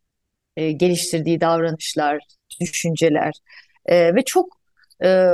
[0.56, 2.18] e, geliştirdiği davranışlar,
[2.60, 3.32] düşünceler
[3.86, 4.58] E, ve çok
[5.04, 5.28] e,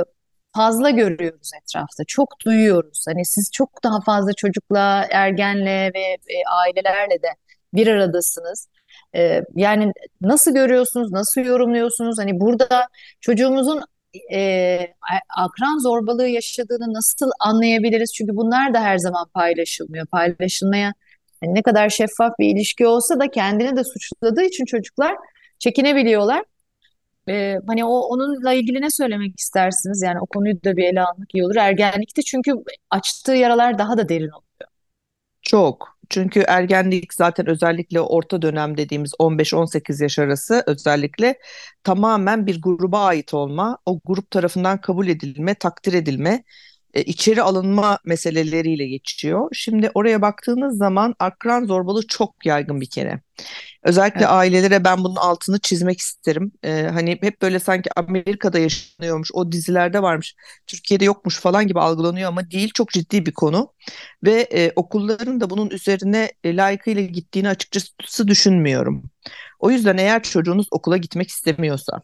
[0.55, 3.05] fazla görüyoruz etrafta, çok duyuyoruz.
[3.07, 7.27] Hani siz çok daha fazla çocukla, ergenle ve e, ailelerle de
[7.73, 8.67] bir aradasınız.
[9.15, 12.19] E, yani nasıl görüyorsunuz, nasıl yorumluyorsunuz?
[12.19, 12.87] Hani burada
[13.21, 13.81] çocuğumuzun
[14.33, 14.79] e,
[15.37, 18.13] akran zorbalığı yaşadığını nasıl anlayabiliriz?
[18.13, 20.05] Çünkü bunlar da her zaman paylaşılmıyor.
[20.07, 20.93] Paylaşılmaya
[21.43, 25.15] yani ne kadar şeffaf bir ilişki olsa da kendini de suçladığı için çocuklar
[25.59, 26.43] çekinebiliyorlar.
[27.29, 30.01] Ee, hani o onunla ilgili ne söylemek istersiniz?
[30.01, 31.55] Yani o konuyu da bir ele almak iyi olur.
[31.55, 32.53] Ergenlikte çünkü
[32.89, 34.71] açtığı yaralar daha da derin oluyor.
[35.41, 41.39] Çok, Çünkü ergenlik zaten özellikle orta dönem dediğimiz 15-18 yaş arası özellikle
[41.83, 46.43] tamamen bir gruba ait olma, o grup tarafından kabul edilme, takdir edilme,
[46.93, 49.49] e, içeri alınma meseleleriyle geçiyor.
[49.53, 53.21] Şimdi oraya baktığınız zaman akran zorbalığı çok yaygın bir kere.
[53.83, 54.29] Özellikle evet.
[54.29, 56.51] ailelere ben bunun altını çizmek isterim.
[56.63, 60.35] Ee, hani hep böyle sanki Amerika'da yaşanıyormuş, o dizilerde varmış,
[60.67, 63.73] Türkiye'de yokmuş falan gibi algılanıyor ama değil çok ciddi bir konu.
[64.23, 69.03] Ve e, okulların da bunun üzerine e, layıkıyla gittiğini açıkçası düşünmüyorum.
[69.59, 72.01] O yüzden eğer çocuğunuz okula gitmek istemiyorsa,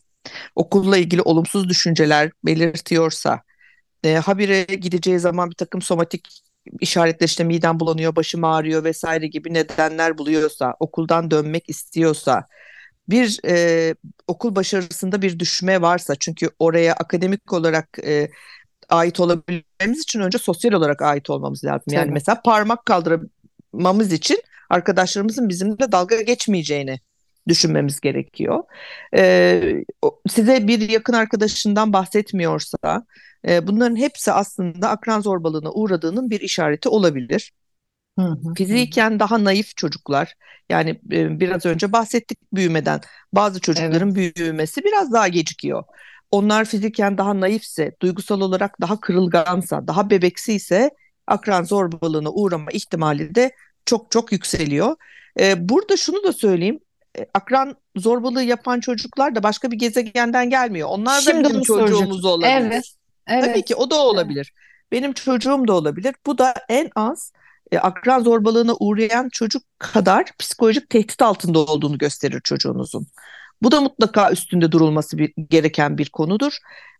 [0.55, 3.41] okulla ilgili olumsuz düşünceler belirtiyorsa,
[4.03, 6.43] e, habire gideceği zaman bir takım somatik
[6.79, 12.45] işaretler işte midem bulanıyor, başım ağrıyor vesaire gibi nedenler buluyorsa, okuldan dönmek istiyorsa,
[13.09, 13.95] bir e,
[14.27, 18.29] okul başarısında bir düşme varsa çünkü oraya akademik olarak e,
[18.89, 21.93] ait olabilmemiz için önce sosyal olarak ait olmamız lazım.
[21.93, 22.13] Yani Tabii.
[22.13, 26.99] mesela parmak kaldırmamız için arkadaşlarımızın bizimle dalga geçmeyeceğini
[27.47, 28.63] düşünmemiz gerekiyor.
[29.17, 29.83] Ee,
[30.29, 33.05] size bir yakın arkadaşından bahsetmiyorsa
[33.47, 37.53] e, bunların hepsi aslında akran zorbalığına uğradığının bir işareti olabilir.
[38.19, 40.33] Hı hı, Fiziken daha naif çocuklar
[40.69, 43.01] yani e, biraz önce bahsettik büyümeden
[43.33, 44.35] bazı çocukların evet.
[44.35, 45.83] büyümesi biraz daha gecikiyor.
[46.31, 50.91] Onlar fiziken daha naifse, duygusal olarak daha kırılgansa, daha bebeksi ise
[51.27, 53.51] akran zorbalığına uğrama ihtimali de
[53.85, 54.95] çok çok yükseliyor.
[55.39, 56.79] Ee, burada şunu da söyleyeyim.
[57.19, 60.87] E, akran zorbalığı yapan çocuklar da başka bir gezegenden gelmiyor.
[60.91, 62.51] Onlar Şimdi da bizim çocuğumuz olabilir.
[62.51, 62.97] Evet.
[63.27, 63.45] Evet.
[63.45, 64.53] Tabii ki o da olabilir.
[64.53, 64.91] Evet.
[64.91, 66.15] Benim çocuğum da olabilir.
[66.25, 67.31] Bu da en az
[67.71, 73.07] e, akran zorbalığına uğrayan çocuk kadar psikolojik tehdit altında olduğunu gösterir çocuğunuzun.
[73.61, 76.57] Bu da mutlaka üstünde durulması bir, gereken bir konudur.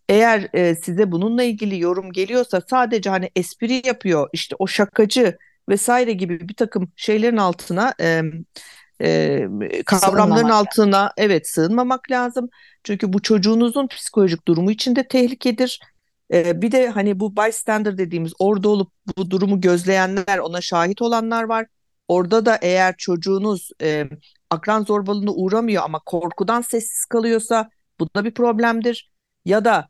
[0.08, 5.38] Eğer e, size bununla ilgili yorum geliyorsa sadece hani espri yapıyor işte o şakacı
[5.68, 8.22] vesaire gibi bir takım şeylerin altına e,
[9.00, 9.48] e,
[9.86, 12.48] kavramların sığınmamak altına evet sığınmamak lazım.
[12.84, 15.80] Çünkü bu çocuğunuzun psikolojik durumu için de tehlikedir.
[16.32, 21.42] E, bir de hani bu bystander dediğimiz orada olup bu durumu gözleyenler, ona şahit olanlar
[21.42, 21.66] var.
[22.08, 24.04] Orada da eğer çocuğunuz e,
[24.50, 29.12] akran zorbalığına uğramıyor ama korkudan sessiz kalıyorsa bu da bir problemdir.
[29.44, 29.88] Ya da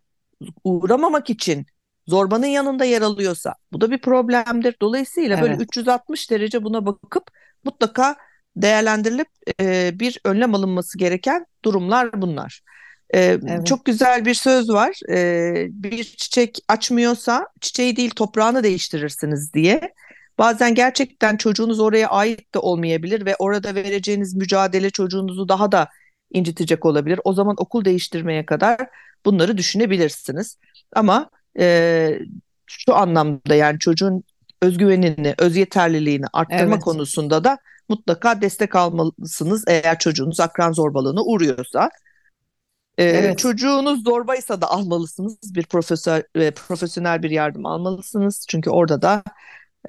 [0.65, 1.67] uğramamak için
[2.07, 4.77] zorbanın yanında yer alıyorsa bu da bir problemdir.
[4.83, 5.49] Dolayısıyla evet.
[5.49, 7.31] böyle 360 derece buna bakıp
[7.65, 8.17] mutlaka
[8.57, 9.29] değerlendirilip
[9.61, 12.61] e, bir önlem alınması gereken durumlar bunlar.
[13.11, 13.67] E, evet.
[13.67, 15.11] Çok güzel bir söz var.
[15.11, 19.93] E, bir çiçek açmıyorsa çiçeği değil toprağını değiştirirsiniz diye.
[20.39, 25.89] Bazen gerçekten çocuğunuz oraya ait de olmayabilir ve orada vereceğiniz mücadele çocuğunuzu daha da
[26.33, 27.21] incitecek olabilir.
[27.25, 28.79] O zaman okul değiştirmeye kadar
[29.25, 30.59] bunları düşünebilirsiniz.
[30.93, 32.19] Ama e,
[32.67, 34.25] şu anlamda yani çocuğun
[34.63, 36.85] özgüvenini, öz yeterliliğini arttırma evet.
[36.85, 41.91] konusunda da mutlaka destek almalısınız eğer çocuğunuz akran zorbalığına uğruyorsa.
[42.99, 43.39] Ee, evet.
[43.39, 45.55] Çocuğunuz zorbaysa da almalısınız.
[45.55, 48.47] Bir profesör, e, profesyonel bir yardım almalısınız.
[48.49, 49.23] Çünkü orada da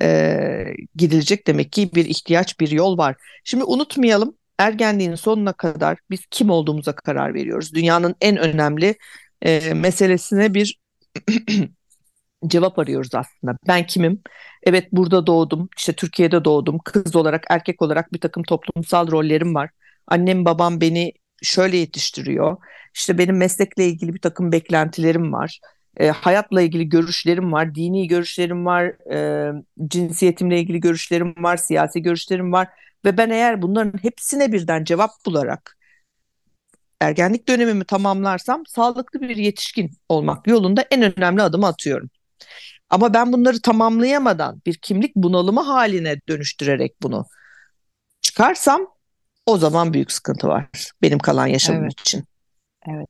[0.01, 3.15] e, gidilecek demek ki bir ihtiyaç, bir yol var.
[3.43, 7.73] Şimdi unutmayalım ergenliğin sonuna kadar biz kim olduğumuza karar veriyoruz.
[7.73, 8.95] Dünyanın en önemli
[9.41, 10.79] e, meselesine bir
[12.47, 13.57] cevap arıyoruz aslında.
[13.67, 14.21] Ben kimim?
[14.63, 16.79] Evet burada doğdum, işte Türkiye'de doğdum.
[16.79, 19.69] Kız olarak, erkek olarak bir takım toplumsal rollerim var.
[20.07, 22.57] Annem babam beni şöyle yetiştiriyor.
[22.95, 25.59] İşte benim meslekle ilgili bir takım beklentilerim var.
[25.97, 29.51] E, hayatla ilgili görüşlerim var, dini görüşlerim var, e,
[29.87, 32.67] cinsiyetimle ilgili görüşlerim var, siyasi görüşlerim var.
[33.05, 35.77] Ve ben eğer bunların hepsine birden cevap bularak
[37.01, 42.09] ergenlik dönemimi tamamlarsam sağlıklı bir yetişkin olmak yolunda en önemli adımı atıyorum.
[42.89, 47.25] Ama ben bunları tamamlayamadan bir kimlik bunalımı haline dönüştürerek bunu
[48.21, 48.87] çıkarsam
[49.49, 50.67] o zaman büyük sıkıntı var
[51.01, 51.99] benim kalan yaşamım Evet.
[52.01, 52.23] için.
[52.95, 53.07] Evet.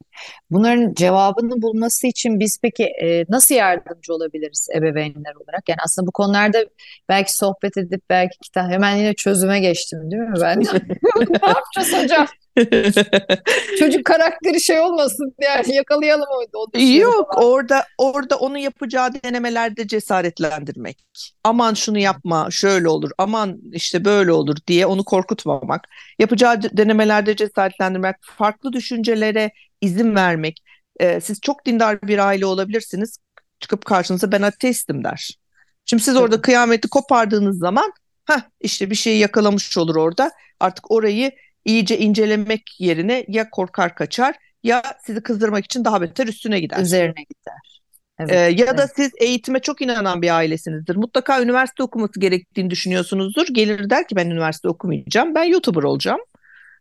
[0.51, 5.69] Bunların cevabını bulması için biz peki e, nasıl yardımcı olabiliriz ebeveynler olarak?
[5.69, 6.65] Yani aslında bu konularda
[7.09, 10.59] belki sohbet edip belki kitap hemen yine çözüme geçtim değil mi ben?
[11.43, 12.27] Ne yapacağız hocam?
[13.79, 21.05] Çocuk karakteri şey olmasın yani yakalayalım o, o Yok orada orada onu yapacağı denemelerde cesaretlendirmek.
[21.43, 25.87] Aman şunu yapma şöyle olur aman işte böyle olur diye onu korkutmamak.
[26.19, 30.63] Yapacağı denemelerde cesaretlendirmek, farklı düşüncelere izin vermek.
[30.99, 33.17] Ee, siz çok dindar bir aile olabilirsiniz.
[33.59, 35.39] Çıkıp karşınıza ben ateistim der.
[35.85, 37.93] Şimdi siz orada kıyameti kopardığınız zaman
[38.25, 40.31] ha işte bir şeyi yakalamış olur orada.
[40.59, 41.31] Artık orayı
[41.65, 46.79] iyice incelemek yerine ya korkar kaçar ya sizi kızdırmak için daha beter üstüne gider.
[46.79, 47.81] Üzerine gider.
[48.19, 50.95] Ee, Evet, ya da evet, siz eğitime çok inanan bir ailesinizdir.
[50.95, 53.47] Mutlaka üniversite okuması gerektiğini düşünüyorsunuzdur.
[53.51, 55.35] Gelir der ki ben üniversite okumayacağım.
[55.35, 56.19] Ben YouTuber olacağım.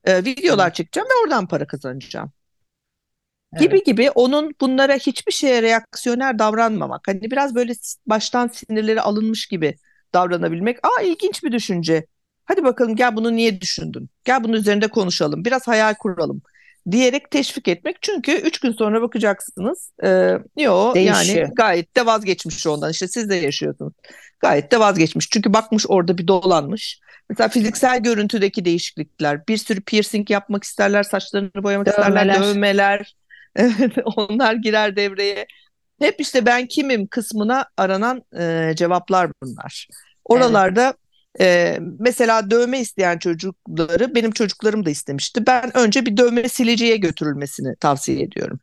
[0.05, 2.33] Ee, videolar evet, çekeceğim ve oradan para kazanacağım.
[3.61, 3.87] Gibi evet.
[3.87, 7.09] gibi onun bunlara hiçbir şeye reaksiyoner davranmamak.
[7.09, 7.73] Hani biraz böyle
[8.07, 9.77] baştan sinirleri alınmış gibi
[10.15, 10.79] davranabilmek.
[10.87, 12.07] Aa ilginç bir düşünce.
[12.49, 14.11] Hadi bakalım gel bunu niye düşündün?
[14.25, 15.45] Gel bunun üzerinde konuşalım.
[15.45, 16.43] Biraz hayal kuralım
[16.91, 17.97] diyerek teşvik etmek.
[18.03, 19.91] Çünkü üç gün sonra bakacaksınız.
[20.05, 20.09] E,
[20.57, 22.91] yo yani gayet de vazgeçmiş ondan.
[22.91, 23.93] İşte siz de yaşıyorsunuz.
[24.41, 25.29] Gayet de vazgeçmiş.
[25.31, 27.01] Çünkü bakmış orada bir dolanmış.
[27.31, 29.47] Mesela fiziksel görüntüdeki değişiklikler.
[29.47, 32.43] Bir sürü piercing yapmak isterler, saçlarını boyamak isterler, Dövmeler.
[32.43, 33.15] dövmeler.
[33.57, 35.47] Evet, onlar girer devreye.
[36.01, 39.89] Hep işte ben kimim kısmına aranan e, cevaplar bunlar.
[40.87, 40.97] Evet.
[41.37, 45.47] Oralarda e, mesela dövme isteyen çocukları benim çocuklarım da istemişti.
[45.47, 48.61] Ben önce bir dövme siliciye götürülmesini tavsiye ediyorum.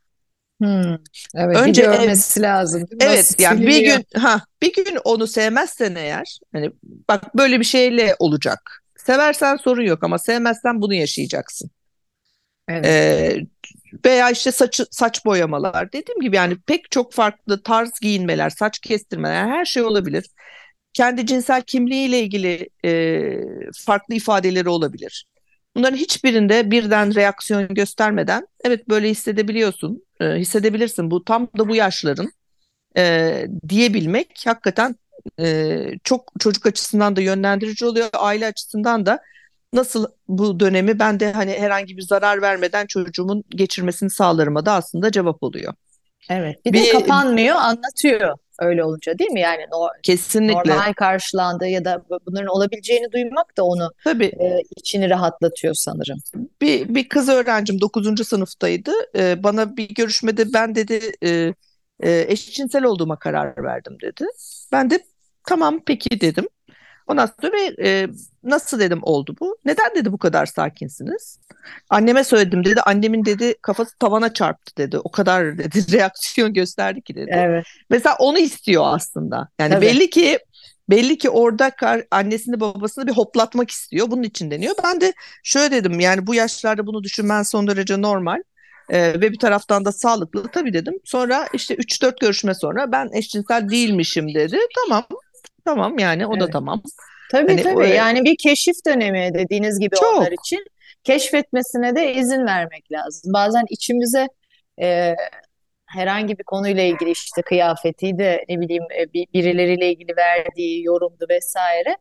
[0.62, 0.96] Hmm.
[1.36, 2.82] Evet, bir Önce ev, görmesi lazım.
[2.82, 2.88] mi?
[3.00, 3.86] evet Nasıl yani bir siliniyor?
[3.86, 6.72] gün ha bir gün onu sevmezsen eğer hani
[7.10, 8.84] bak böyle bir şeyle olacak.
[8.98, 11.72] Seversen sorun yok ama sevmezsen bunu yaşayacaksın.
[12.68, 13.38] Evet, E,
[14.06, 19.48] veya işte saç, saç boyamalar dediğim gibi yani pek çok farklı tarz giyinmeler, saç kestirmeler
[19.48, 20.26] her şey olabilir.
[20.96, 22.92] Kendi cinsel kimliğiyle ilgili e,
[23.86, 25.26] farklı ifadeleri olabilir.
[25.76, 32.32] Bunların hiçbirinde birden reaksiyon göstermeden evet böyle hissedebiliyorsun, e, hissedebilirsin bu tam da bu yaşların
[32.98, 34.96] e, diyebilmek hakikaten
[35.40, 39.20] e, çok çocuk açısından da yönlendirici oluyor, aile açısından da
[39.74, 45.12] nasıl bu dönemi ben de hani herhangi bir zarar vermeden çocuğumun geçirmesini sağlarıma da aslında
[45.12, 45.74] cevap oluyor.
[46.30, 46.66] evet.
[46.66, 49.40] Bir de Bir kapanmıyor, anlatıyor öyle olunca değil mi?
[49.40, 54.58] Yani no- kesinlikle normal karşılandığı ya da bu- bunların olabileceğini duymak da onu tabii e,
[54.78, 56.18] içini rahatlatıyor sanırım.
[56.62, 58.92] bir, bir kız öğrencim dokuzuncu sınıftaydı.
[59.16, 61.54] Ee, bana bir görüşmede ben dedi e,
[62.00, 64.26] e, eşcinsel olduğuma karar verdim dedi.
[64.72, 65.00] Ben de
[65.48, 66.48] tamam peki dedim.
[67.08, 68.08] Ondan sonra e,
[68.44, 69.58] nasıl dedim oldu bu?
[69.66, 71.40] Neden dedi bu kadar sakinsiniz?
[71.90, 72.82] Anneme söyledim dedi.
[72.82, 74.98] Annemin dedi kafası tavana çarptı dedi.
[75.00, 77.32] O kadar dedi reaksiyon gösterdi ki dedi.
[77.34, 79.50] Evet, Mesela onu istiyor aslında.
[79.60, 79.86] Yani tabii.
[79.86, 80.40] belli ki
[80.90, 84.12] belli ki orada kar, annesini babasını bir hoplatmak istiyor.
[84.12, 84.76] Bunun için deniyor.
[84.84, 85.14] Ben de
[85.44, 88.42] şöyle dedim yani bu yaşlarda bunu düşünmen son derece normal.
[88.90, 91.00] Ee, ve bir taraftan da sağlıklı tabii dedim.
[91.04, 94.58] Sonra işte üç dört görüşme sonra ben eşcinsel değilmişim dedi.
[94.76, 95.04] Tamam
[95.66, 96.54] tamam yani o da Evet.
[96.54, 96.82] tamam.
[97.32, 97.90] Tabii Hani o, tabii.
[97.90, 100.66] Yani bir keşif dönemi dediğiniz gibi onlar çok için
[101.04, 103.34] keşfetmesine de izin vermek lazım.
[103.34, 104.28] Bazen içimize
[104.82, 105.16] e,
[105.86, 111.98] herhangi bir konuyla ilgili işte kıyafetiydi ne bileyim e, bir- birileriyle ilgili verdiği yorumdu vesaire.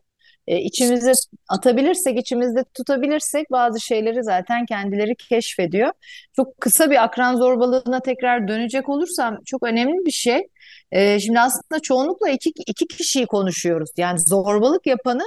[0.46, 1.12] E, içimize
[1.48, 5.92] atabilirsek, içimizde tutabilirsek bazı şeyleri zaten kendileri keşfediyor.
[6.37, 10.48] Çok kısa bir akran zorbalığına tekrar dönecek olursam çok önemli bir şey.
[10.94, 13.90] E, şimdi aslında çoğunlukla iki, iki kişiyi konuşuyoruz.
[13.96, 15.22] Yani zorbalık yapanı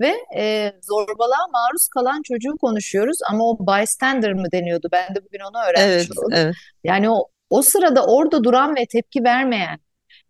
[0.00, 3.18] ve e, zorbalığa maruz kalan çocuğu konuşuyoruz.
[3.30, 4.88] Ama o bystander mı deniyordu?
[4.92, 6.32] Ben de bugün onu öğrenmiş evet oldum.
[6.32, 6.54] evet
[6.84, 9.78] Yani o o sırada orada duran ve tepki vermeyen,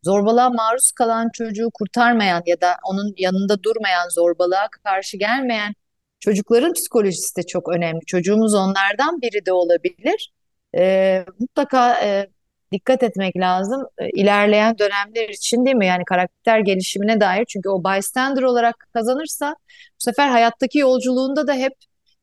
[0.05, 5.75] zorbalığa maruz kalan çocuğu kurtarmayan ya da onun yanında durmayan, zorbalığa karşı gelmeyen
[6.21, 8.01] çocukların psikolojisi de çok önemli.
[8.07, 10.33] Çocuğumuz onlardan biri de olabilir.
[10.77, 12.27] Ee, mutlaka e,
[12.73, 13.87] dikkat etmek lazım.
[13.99, 15.87] Ee, ilerleyen dönemler için değil mi?
[15.87, 17.45] Yani karakter gelişimine dair.
[17.45, 21.73] Çünkü o bystander olarak kazanırsa bu sefer hayattaki yolculuğunda da hep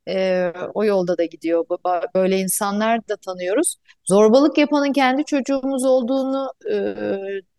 [0.10, 1.66] e, o yolda da gidiyor.
[2.16, 3.76] Böyle insanlar da tanıyoruz.
[4.06, 6.76] Zorbalık yapanın kendi çocuğumuz olduğunu e,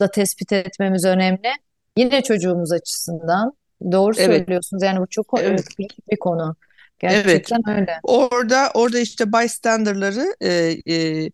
[0.01, 1.53] da tespit etmemiz önemli.
[1.96, 3.53] Yine çocuğumuz açısından.
[3.92, 4.83] Doğru evet söylüyorsunuz.
[4.83, 5.64] Yani bu çok e, evet
[6.11, 6.57] bir konu.
[7.03, 8.01] evet Gerçekten öyle.
[8.03, 10.51] orada orada işte bystander'ları e,
[10.94, 11.31] e,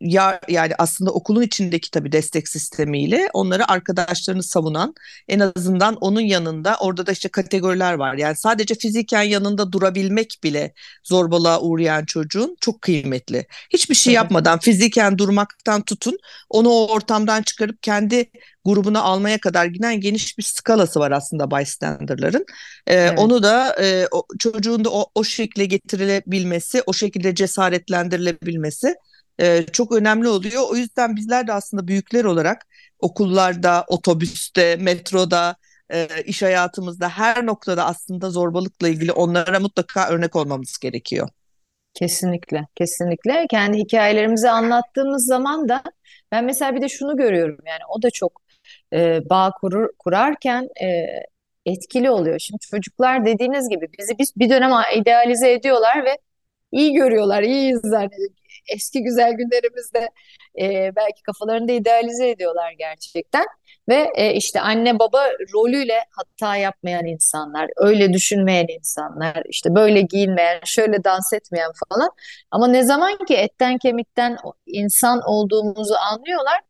[0.00, 4.94] ya yani aslında okulun içindeki tabii destek sistemiyle onları arkadaşlarını savunan
[5.28, 8.14] en azından onun yanında orada da işte kategoriler var.
[8.14, 10.72] Yani sadece fiziken yanında durabilmek bile
[11.04, 13.46] zorbalığa uğrayan çocuğun çok kıymetli.
[13.72, 16.18] Hiçbir şey yapmadan fiziken durmaktan tutun
[16.50, 18.30] onu o ortamdan çıkarıp kendi
[18.64, 22.44] grubuna almaya kadar giden geniş bir skalası var aslında bystander'ların.
[22.86, 23.18] Ee, Evet.
[23.18, 28.94] onu da e, o, çocuğun da o, o şekilde getirilebilmesi, o şekilde cesaretlendirilebilmesi
[29.38, 30.62] e, çok önemli oluyor.
[30.70, 32.66] O yüzden bizler de aslında büyükler olarak
[33.00, 35.56] okullarda, otobüste, metroda,
[35.90, 41.28] e, iş hayatımızda her noktada aslında zorbalıkla ilgili onlara mutlaka örnek olmamız gerekiyor.
[41.94, 43.46] Kesinlikle, kesinlikle.
[43.50, 45.82] Kendi hikayelerimizi anlattığımız zaman da
[46.32, 48.42] ben mesela bir de şunu görüyorum yani o da çok
[48.92, 51.06] e, bağ kurur, kurarken e,
[51.66, 52.38] etkili oluyor.
[52.38, 56.18] Şimdi çocuklar dediğiniz gibi bizi biz bir dönem idealize ediyorlar ve
[56.72, 58.30] iyi görüyorlar, iyiyiz zannediyor.
[58.68, 60.10] Eski güzel günlerimizde
[60.60, 63.44] e, belki kafalarında idealize ediyorlar gerçekten.
[63.88, 65.24] Ve e, işte anne baba
[65.54, 72.10] rolüyle hata yapmayan insanlar, öyle düşünmeyen insanlar, işte böyle giyinmeyen, şöyle dans etmeyen falan.
[72.50, 74.36] Ama ne zaman ki etten kemikten
[74.66, 76.60] insan olduğumuzu anlıyorlar,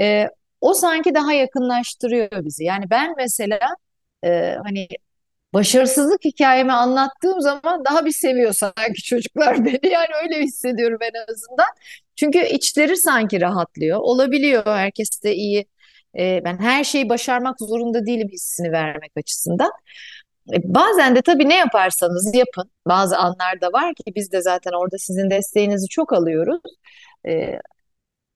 [0.00, 0.28] e,
[0.60, 2.64] o sanki daha yakınlaştırıyor bizi.
[2.64, 3.58] Yani ben mesela
[4.24, 4.88] e, hani
[5.54, 9.92] başarısızlık hikayemi anlattığım zaman daha bir seviyor sanki çocuklar beni.
[9.92, 11.66] Yani öyle hissediyorum en azından.
[12.16, 13.98] Çünkü içleri sanki rahatlıyor.
[14.00, 15.66] Olabiliyor herkes de iyi.
[16.18, 19.70] Ee, ben her şeyi başarmak zorunda değilim hissini vermek açısından.
[20.52, 22.70] Ee, bazen de tabii ne yaparsanız yapın.
[22.86, 26.60] Bazı anlarda var ki biz de zaten orada sizin desteğinizi çok alıyoruz.
[27.28, 27.58] Ee,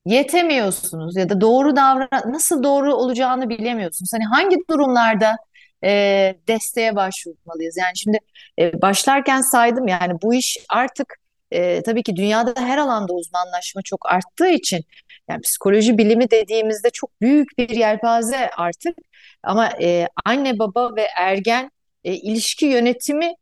[0.07, 4.11] yetemiyorsunuz ya da doğru davran nasıl doğru olacağını bilemiyorsunuz.
[4.15, 5.37] Hani hangi durumlarda
[5.85, 7.76] e, desteğe başvurmalıyız?
[7.76, 8.18] Yani şimdi
[8.59, 11.14] e, başlarken saydım yani bu iş artık
[11.51, 14.80] e, tabii ki dünyada her alanda uzmanlaşma çok arttığı için
[15.28, 18.99] yani psikoloji bilimi dediğimizde çok büyük bir yelpaze artık
[19.43, 21.70] ama e, anne baba ve ergen
[22.05, 23.35] e, ilişki yönetimi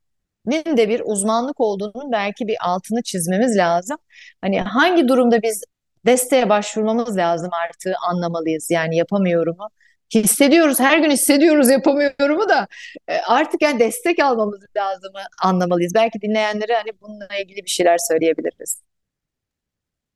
[0.46, 3.96] de bir uzmanlık olduğunu belki bir altını çizmemiz lazım.
[4.40, 5.64] Hani hangi durumda biz
[6.06, 8.70] desteğe başvurmamız lazım artığı anlamalıyız.
[8.70, 9.68] Yani yapamıyorumu
[10.14, 12.68] hissediyoruz, her gün hissediyoruz yapamıyorumu da
[13.08, 15.94] e, artık yani destek almamız lazım anlamalıyız.
[15.94, 18.82] Belki dinleyenlere hani bununla ilgili bir şeyler söyleyebiliriz.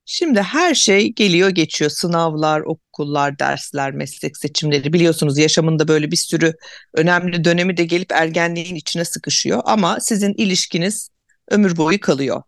[0.05, 1.91] Şimdi her şey geliyor geçiyor.
[1.91, 4.93] Sınavlar, okullar, dersler, meslek seçimleri.
[4.93, 6.53] Biliyorsunuz yaşamında böyle bir sürü
[6.93, 9.61] önemli dönemi de gelip ergenliğin içine sıkışıyor.
[9.65, 11.09] Ama sizin ilişkiniz
[11.51, 12.43] ömür boyu kalıyor.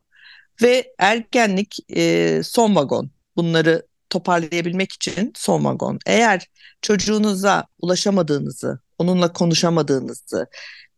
[0.62, 3.12] Ve ergenlik e, son vagon.
[3.36, 6.00] Bunları toparlayabilmek için son vagon.
[6.06, 6.48] Eğer
[6.82, 10.48] çocuğunuza ulaşamadığınızı, onunla konuşamadığınızı,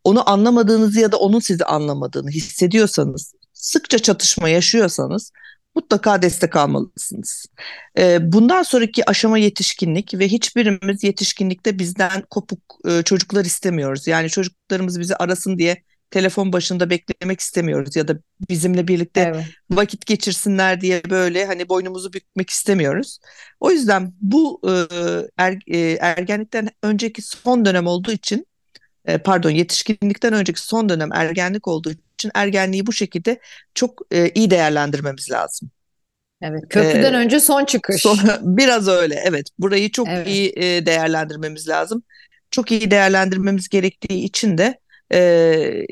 [0.04, 5.32] onu anlamadığınızı ya da onun sizi anlamadığını hissediyorsanız, sıkça çatışma yaşıyorsanız
[5.76, 7.46] mutlaka destek almalısınız.
[7.98, 14.08] Ee, bundan sonraki aşama yetişkinlik ve hiçbirimiz yetişkinlikte bizden kopuk e, çocuklar istemiyoruz.
[14.08, 18.18] Yani çocuklarımız bizi arasın diye telefon başında beklemek istemiyoruz ya da
[18.50, 19.46] bizimle birlikte evet.
[19.72, 23.20] vakit geçirsinler diye böyle hani boynumuzu bükmek istemiyoruz.
[23.60, 24.72] O yüzden bu e,
[25.38, 28.48] er, e, ergenlikten önceki son dönem olduğu için
[29.06, 33.40] e, pardon yetişkinlikten önceki son dönem ergenlik olduğu için ergenliği bu şekilde
[33.74, 35.72] çok e, iyi değerlendirmemiz lazım.
[36.42, 38.02] Evet, köprüden ee, önce son çıkış.
[38.02, 39.48] Son, biraz öyle, evet.
[39.60, 40.28] Burayı çok evet.
[40.28, 42.04] iyi e, değerlendirmemiz lazım.
[42.52, 44.80] Çok iyi değerlendirmemiz gerektiği için de
[45.14, 45.86] e,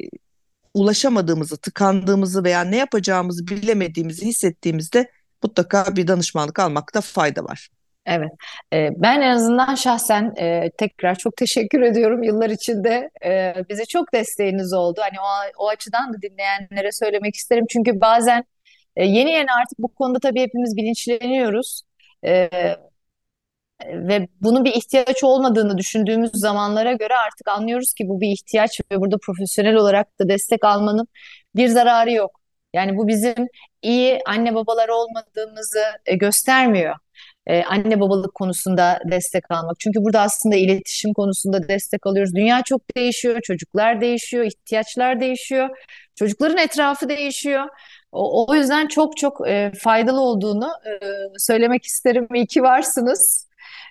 [0.74, 5.12] ulaşamadığımızı, tıkandığımızı veya ne yapacağımızı bilemediğimizi hissettiğimizde
[5.44, 7.70] mutlaka bir danışmanlık almakta fayda var.
[8.06, 8.32] Evet,
[8.74, 14.14] e, ben en azından şahsen e, tekrar çok teşekkür ediyorum yıllar içinde e, bize çok
[14.14, 15.02] desteğiniz oldu.
[15.02, 18.44] Hani o, o açıdan da dinleyenlere söylemek isterim çünkü bazen
[18.96, 21.82] e, yeni yeni artık bu konuda tabii hepimiz bilinçleniyoruz.
[23.86, 29.02] Ve bunun bir ihtiyaç olmadığını düşündüğümüz zamanlara göre artık anlıyoruz ki bu bir ihtiyaç ve
[29.02, 31.08] burada profesyonel olarak da destek almanın
[31.56, 32.42] bir zararı yok.
[32.74, 33.48] Yani bu bizim
[33.82, 36.96] iyi anne babalar olmadığımızı e, göstermiyor.
[37.48, 39.80] Ee, anne babalık konusunda destek almak.
[39.80, 42.36] Çünkü burada aslında iletişim konusunda destek alıyoruz.
[42.36, 45.70] Dünya çok değişiyor, çocuklar değişiyor, ihtiyaçlar değişiyor,
[46.16, 47.68] çocukların etrafı değişiyor.
[48.12, 50.92] O, o yüzden çok çok e, faydalı olduğunu e,
[51.38, 52.28] söylemek isterim.
[52.36, 53.47] İyi ki varsınız.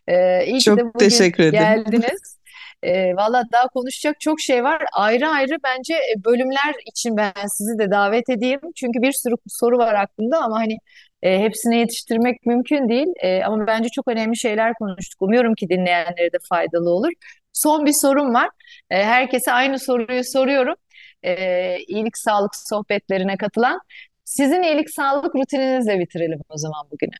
[0.09, 1.85] Ee, iyi çok ki de bugün teşekkür ederim.
[1.85, 2.37] geldiniz.
[2.83, 4.83] E, Valla daha konuşacak çok şey var.
[4.93, 8.61] Ayrı ayrı bence e, bölümler için ben sizi de davet edeyim.
[8.77, 10.77] Çünkü bir sürü soru var aklımda ama hani
[11.23, 13.07] e, hepsine yetiştirmek mümkün değil.
[13.23, 15.23] E, ama bence çok önemli şeyler konuştuk.
[15.23, 17.13] Umuyorum ki dinleyenlere de faydalı olur.
[17.53, 18.49] Son bir sorum var.
[18.91, 20.75] E, herkese aynı soruyu soruyorum.
[21.23, 23.81] E, iyilik sağlık sohbetlerine katılan.
[24.25, 27.17] Sizin iyilik sağlık rutininizle bitirelim o zaman bugünü.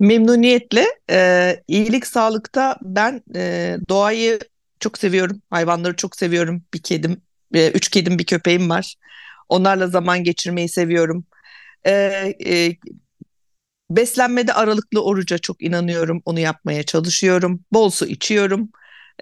[0.00, 0.86] Memnuniyetle.
[1.10, 4.38] E, iyilik sağlıkta ben e, doğayı
[4.80, 5.42] çok seviyorum.
[5.50, 6.64] Hayvanları çok seviyorum.
[6.74, 7.22] Bir kedim,
[7.54, 8.94] e, üç kedim, bir köpeğim var.
[9.48, 11.26] Onlarla zaman geçirmeyi seviyorum.
[11.86, 11.92] E,
[12.46, 12.76] e,
[13.90, 16.22] beslenmede aralıklı oruca çok inanıyorum.
[16.24, 17.64] Onu yapmaya çalışıyorum.
[17.72, 18.70] Bol su içiyorum.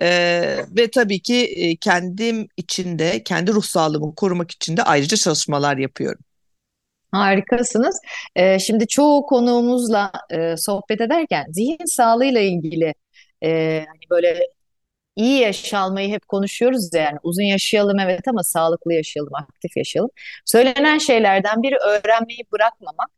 [0.03, 6.24] Ee, ve tabii ki kendim içinde, kendi ruh sağlığımı korumak için de ayrıca çalışmalar yapıyorum.
[7.12, 8.00] Harikasınız.
[8.36, 12.94] Ee, şimdi çoğu konuğumuzla e, sohbet ederken zihin sağlığıyla ilgili
[13.44, 14.40] e, hani böyle
[15.16, 20.11] iyi yaş almayı hep konuşuyoruz ya yani uzun yaşayalım evet ama sağlıklı yaşayalım, aktif yaşayalım.
[20.46, 23.11] Söylenen şeylerden biri öğrenmeyi bırakmamak.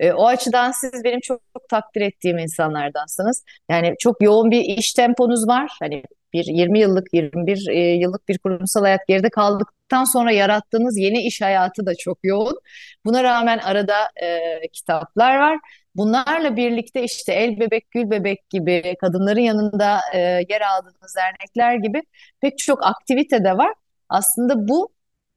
[0.00, 3.44] E, o açıdan siz benim çok, çok takdir ettiğim insanlardansınız.
[3.70, 5.72] Yani çok yoğun bir iş temponuz var.
[5.80, 11.22] Hani bir 20 yıllık, 21 e, yıllık bir kurumsal hayat geride kaldıktan sonra yarattığınız yeni
[11.22, 12.58] iş hayatı da çok yoğun.
[13.04, 15.58] Buna rağmen arada e, kitaplar var.
[15.94, 22.02] Bunlarla birlikte işte El Bebek Gül Bebek gibi kadınların yanında e, yer aldığınız dernekler gibi
[22.40, 23.72] pek çok aktivite de var.
[24.08, 24.92] Aslında bu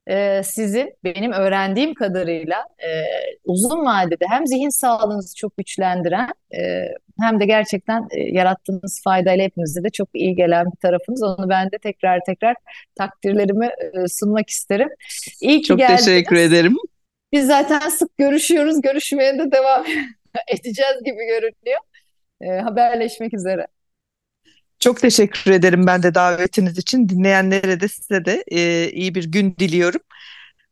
[0.08, 2.90] e, sizin benim öğrendiğim kadarıyla e,
[3.46, 6.88] uzun vadede hem zihin sağlığınızı çok güçlendiren e,
[7.22, 11.24] hem de gerçekten e, yarattığınız faydayla hepimize de çok iyi gelen bir tarafınız.
[11.24, 12.56] Onu ben de tekrar tekrar
[12.96, 14.90] takdirlerimi e, sunmak isterim.
[15.42, 16.06] İyi ki Çok geldiniz.
[16.06, 16.78] teşekkür ederim.
[17.32, 18.82] Biz zaten sık görüşüyoruz.
[18.82, 19.86] Görüşmeye de devam
[20.48, 21.80] edeceğiz gibi görünüyor.
[22.42, 23.68] E, haberleşmek üzere.
[24.84, 27.10] Çok teşekkür ederim ben de davetiniz için.
[27.10, 30.02] Dinleyenlere de size de e, iyi bir gün diliyorum.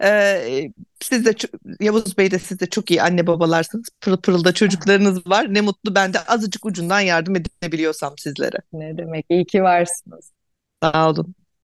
[0.04, 1.36] E, siz de
[1.80, 3.86] Yavuz Bey de siz de çok iyi anne babalarsınız.
[4.02, 5.54] Pırıl pırıl da çocuklarınız var.
[5.54, 8.58] Ne mutlu ben de azıcık ucundan yardım edebiliyorsam sizlere.
[8.74, 9.26] Ne demek?
[9.30, 10.32] İyi ki varsınız.
[10.84, 11.36] Sağ olun.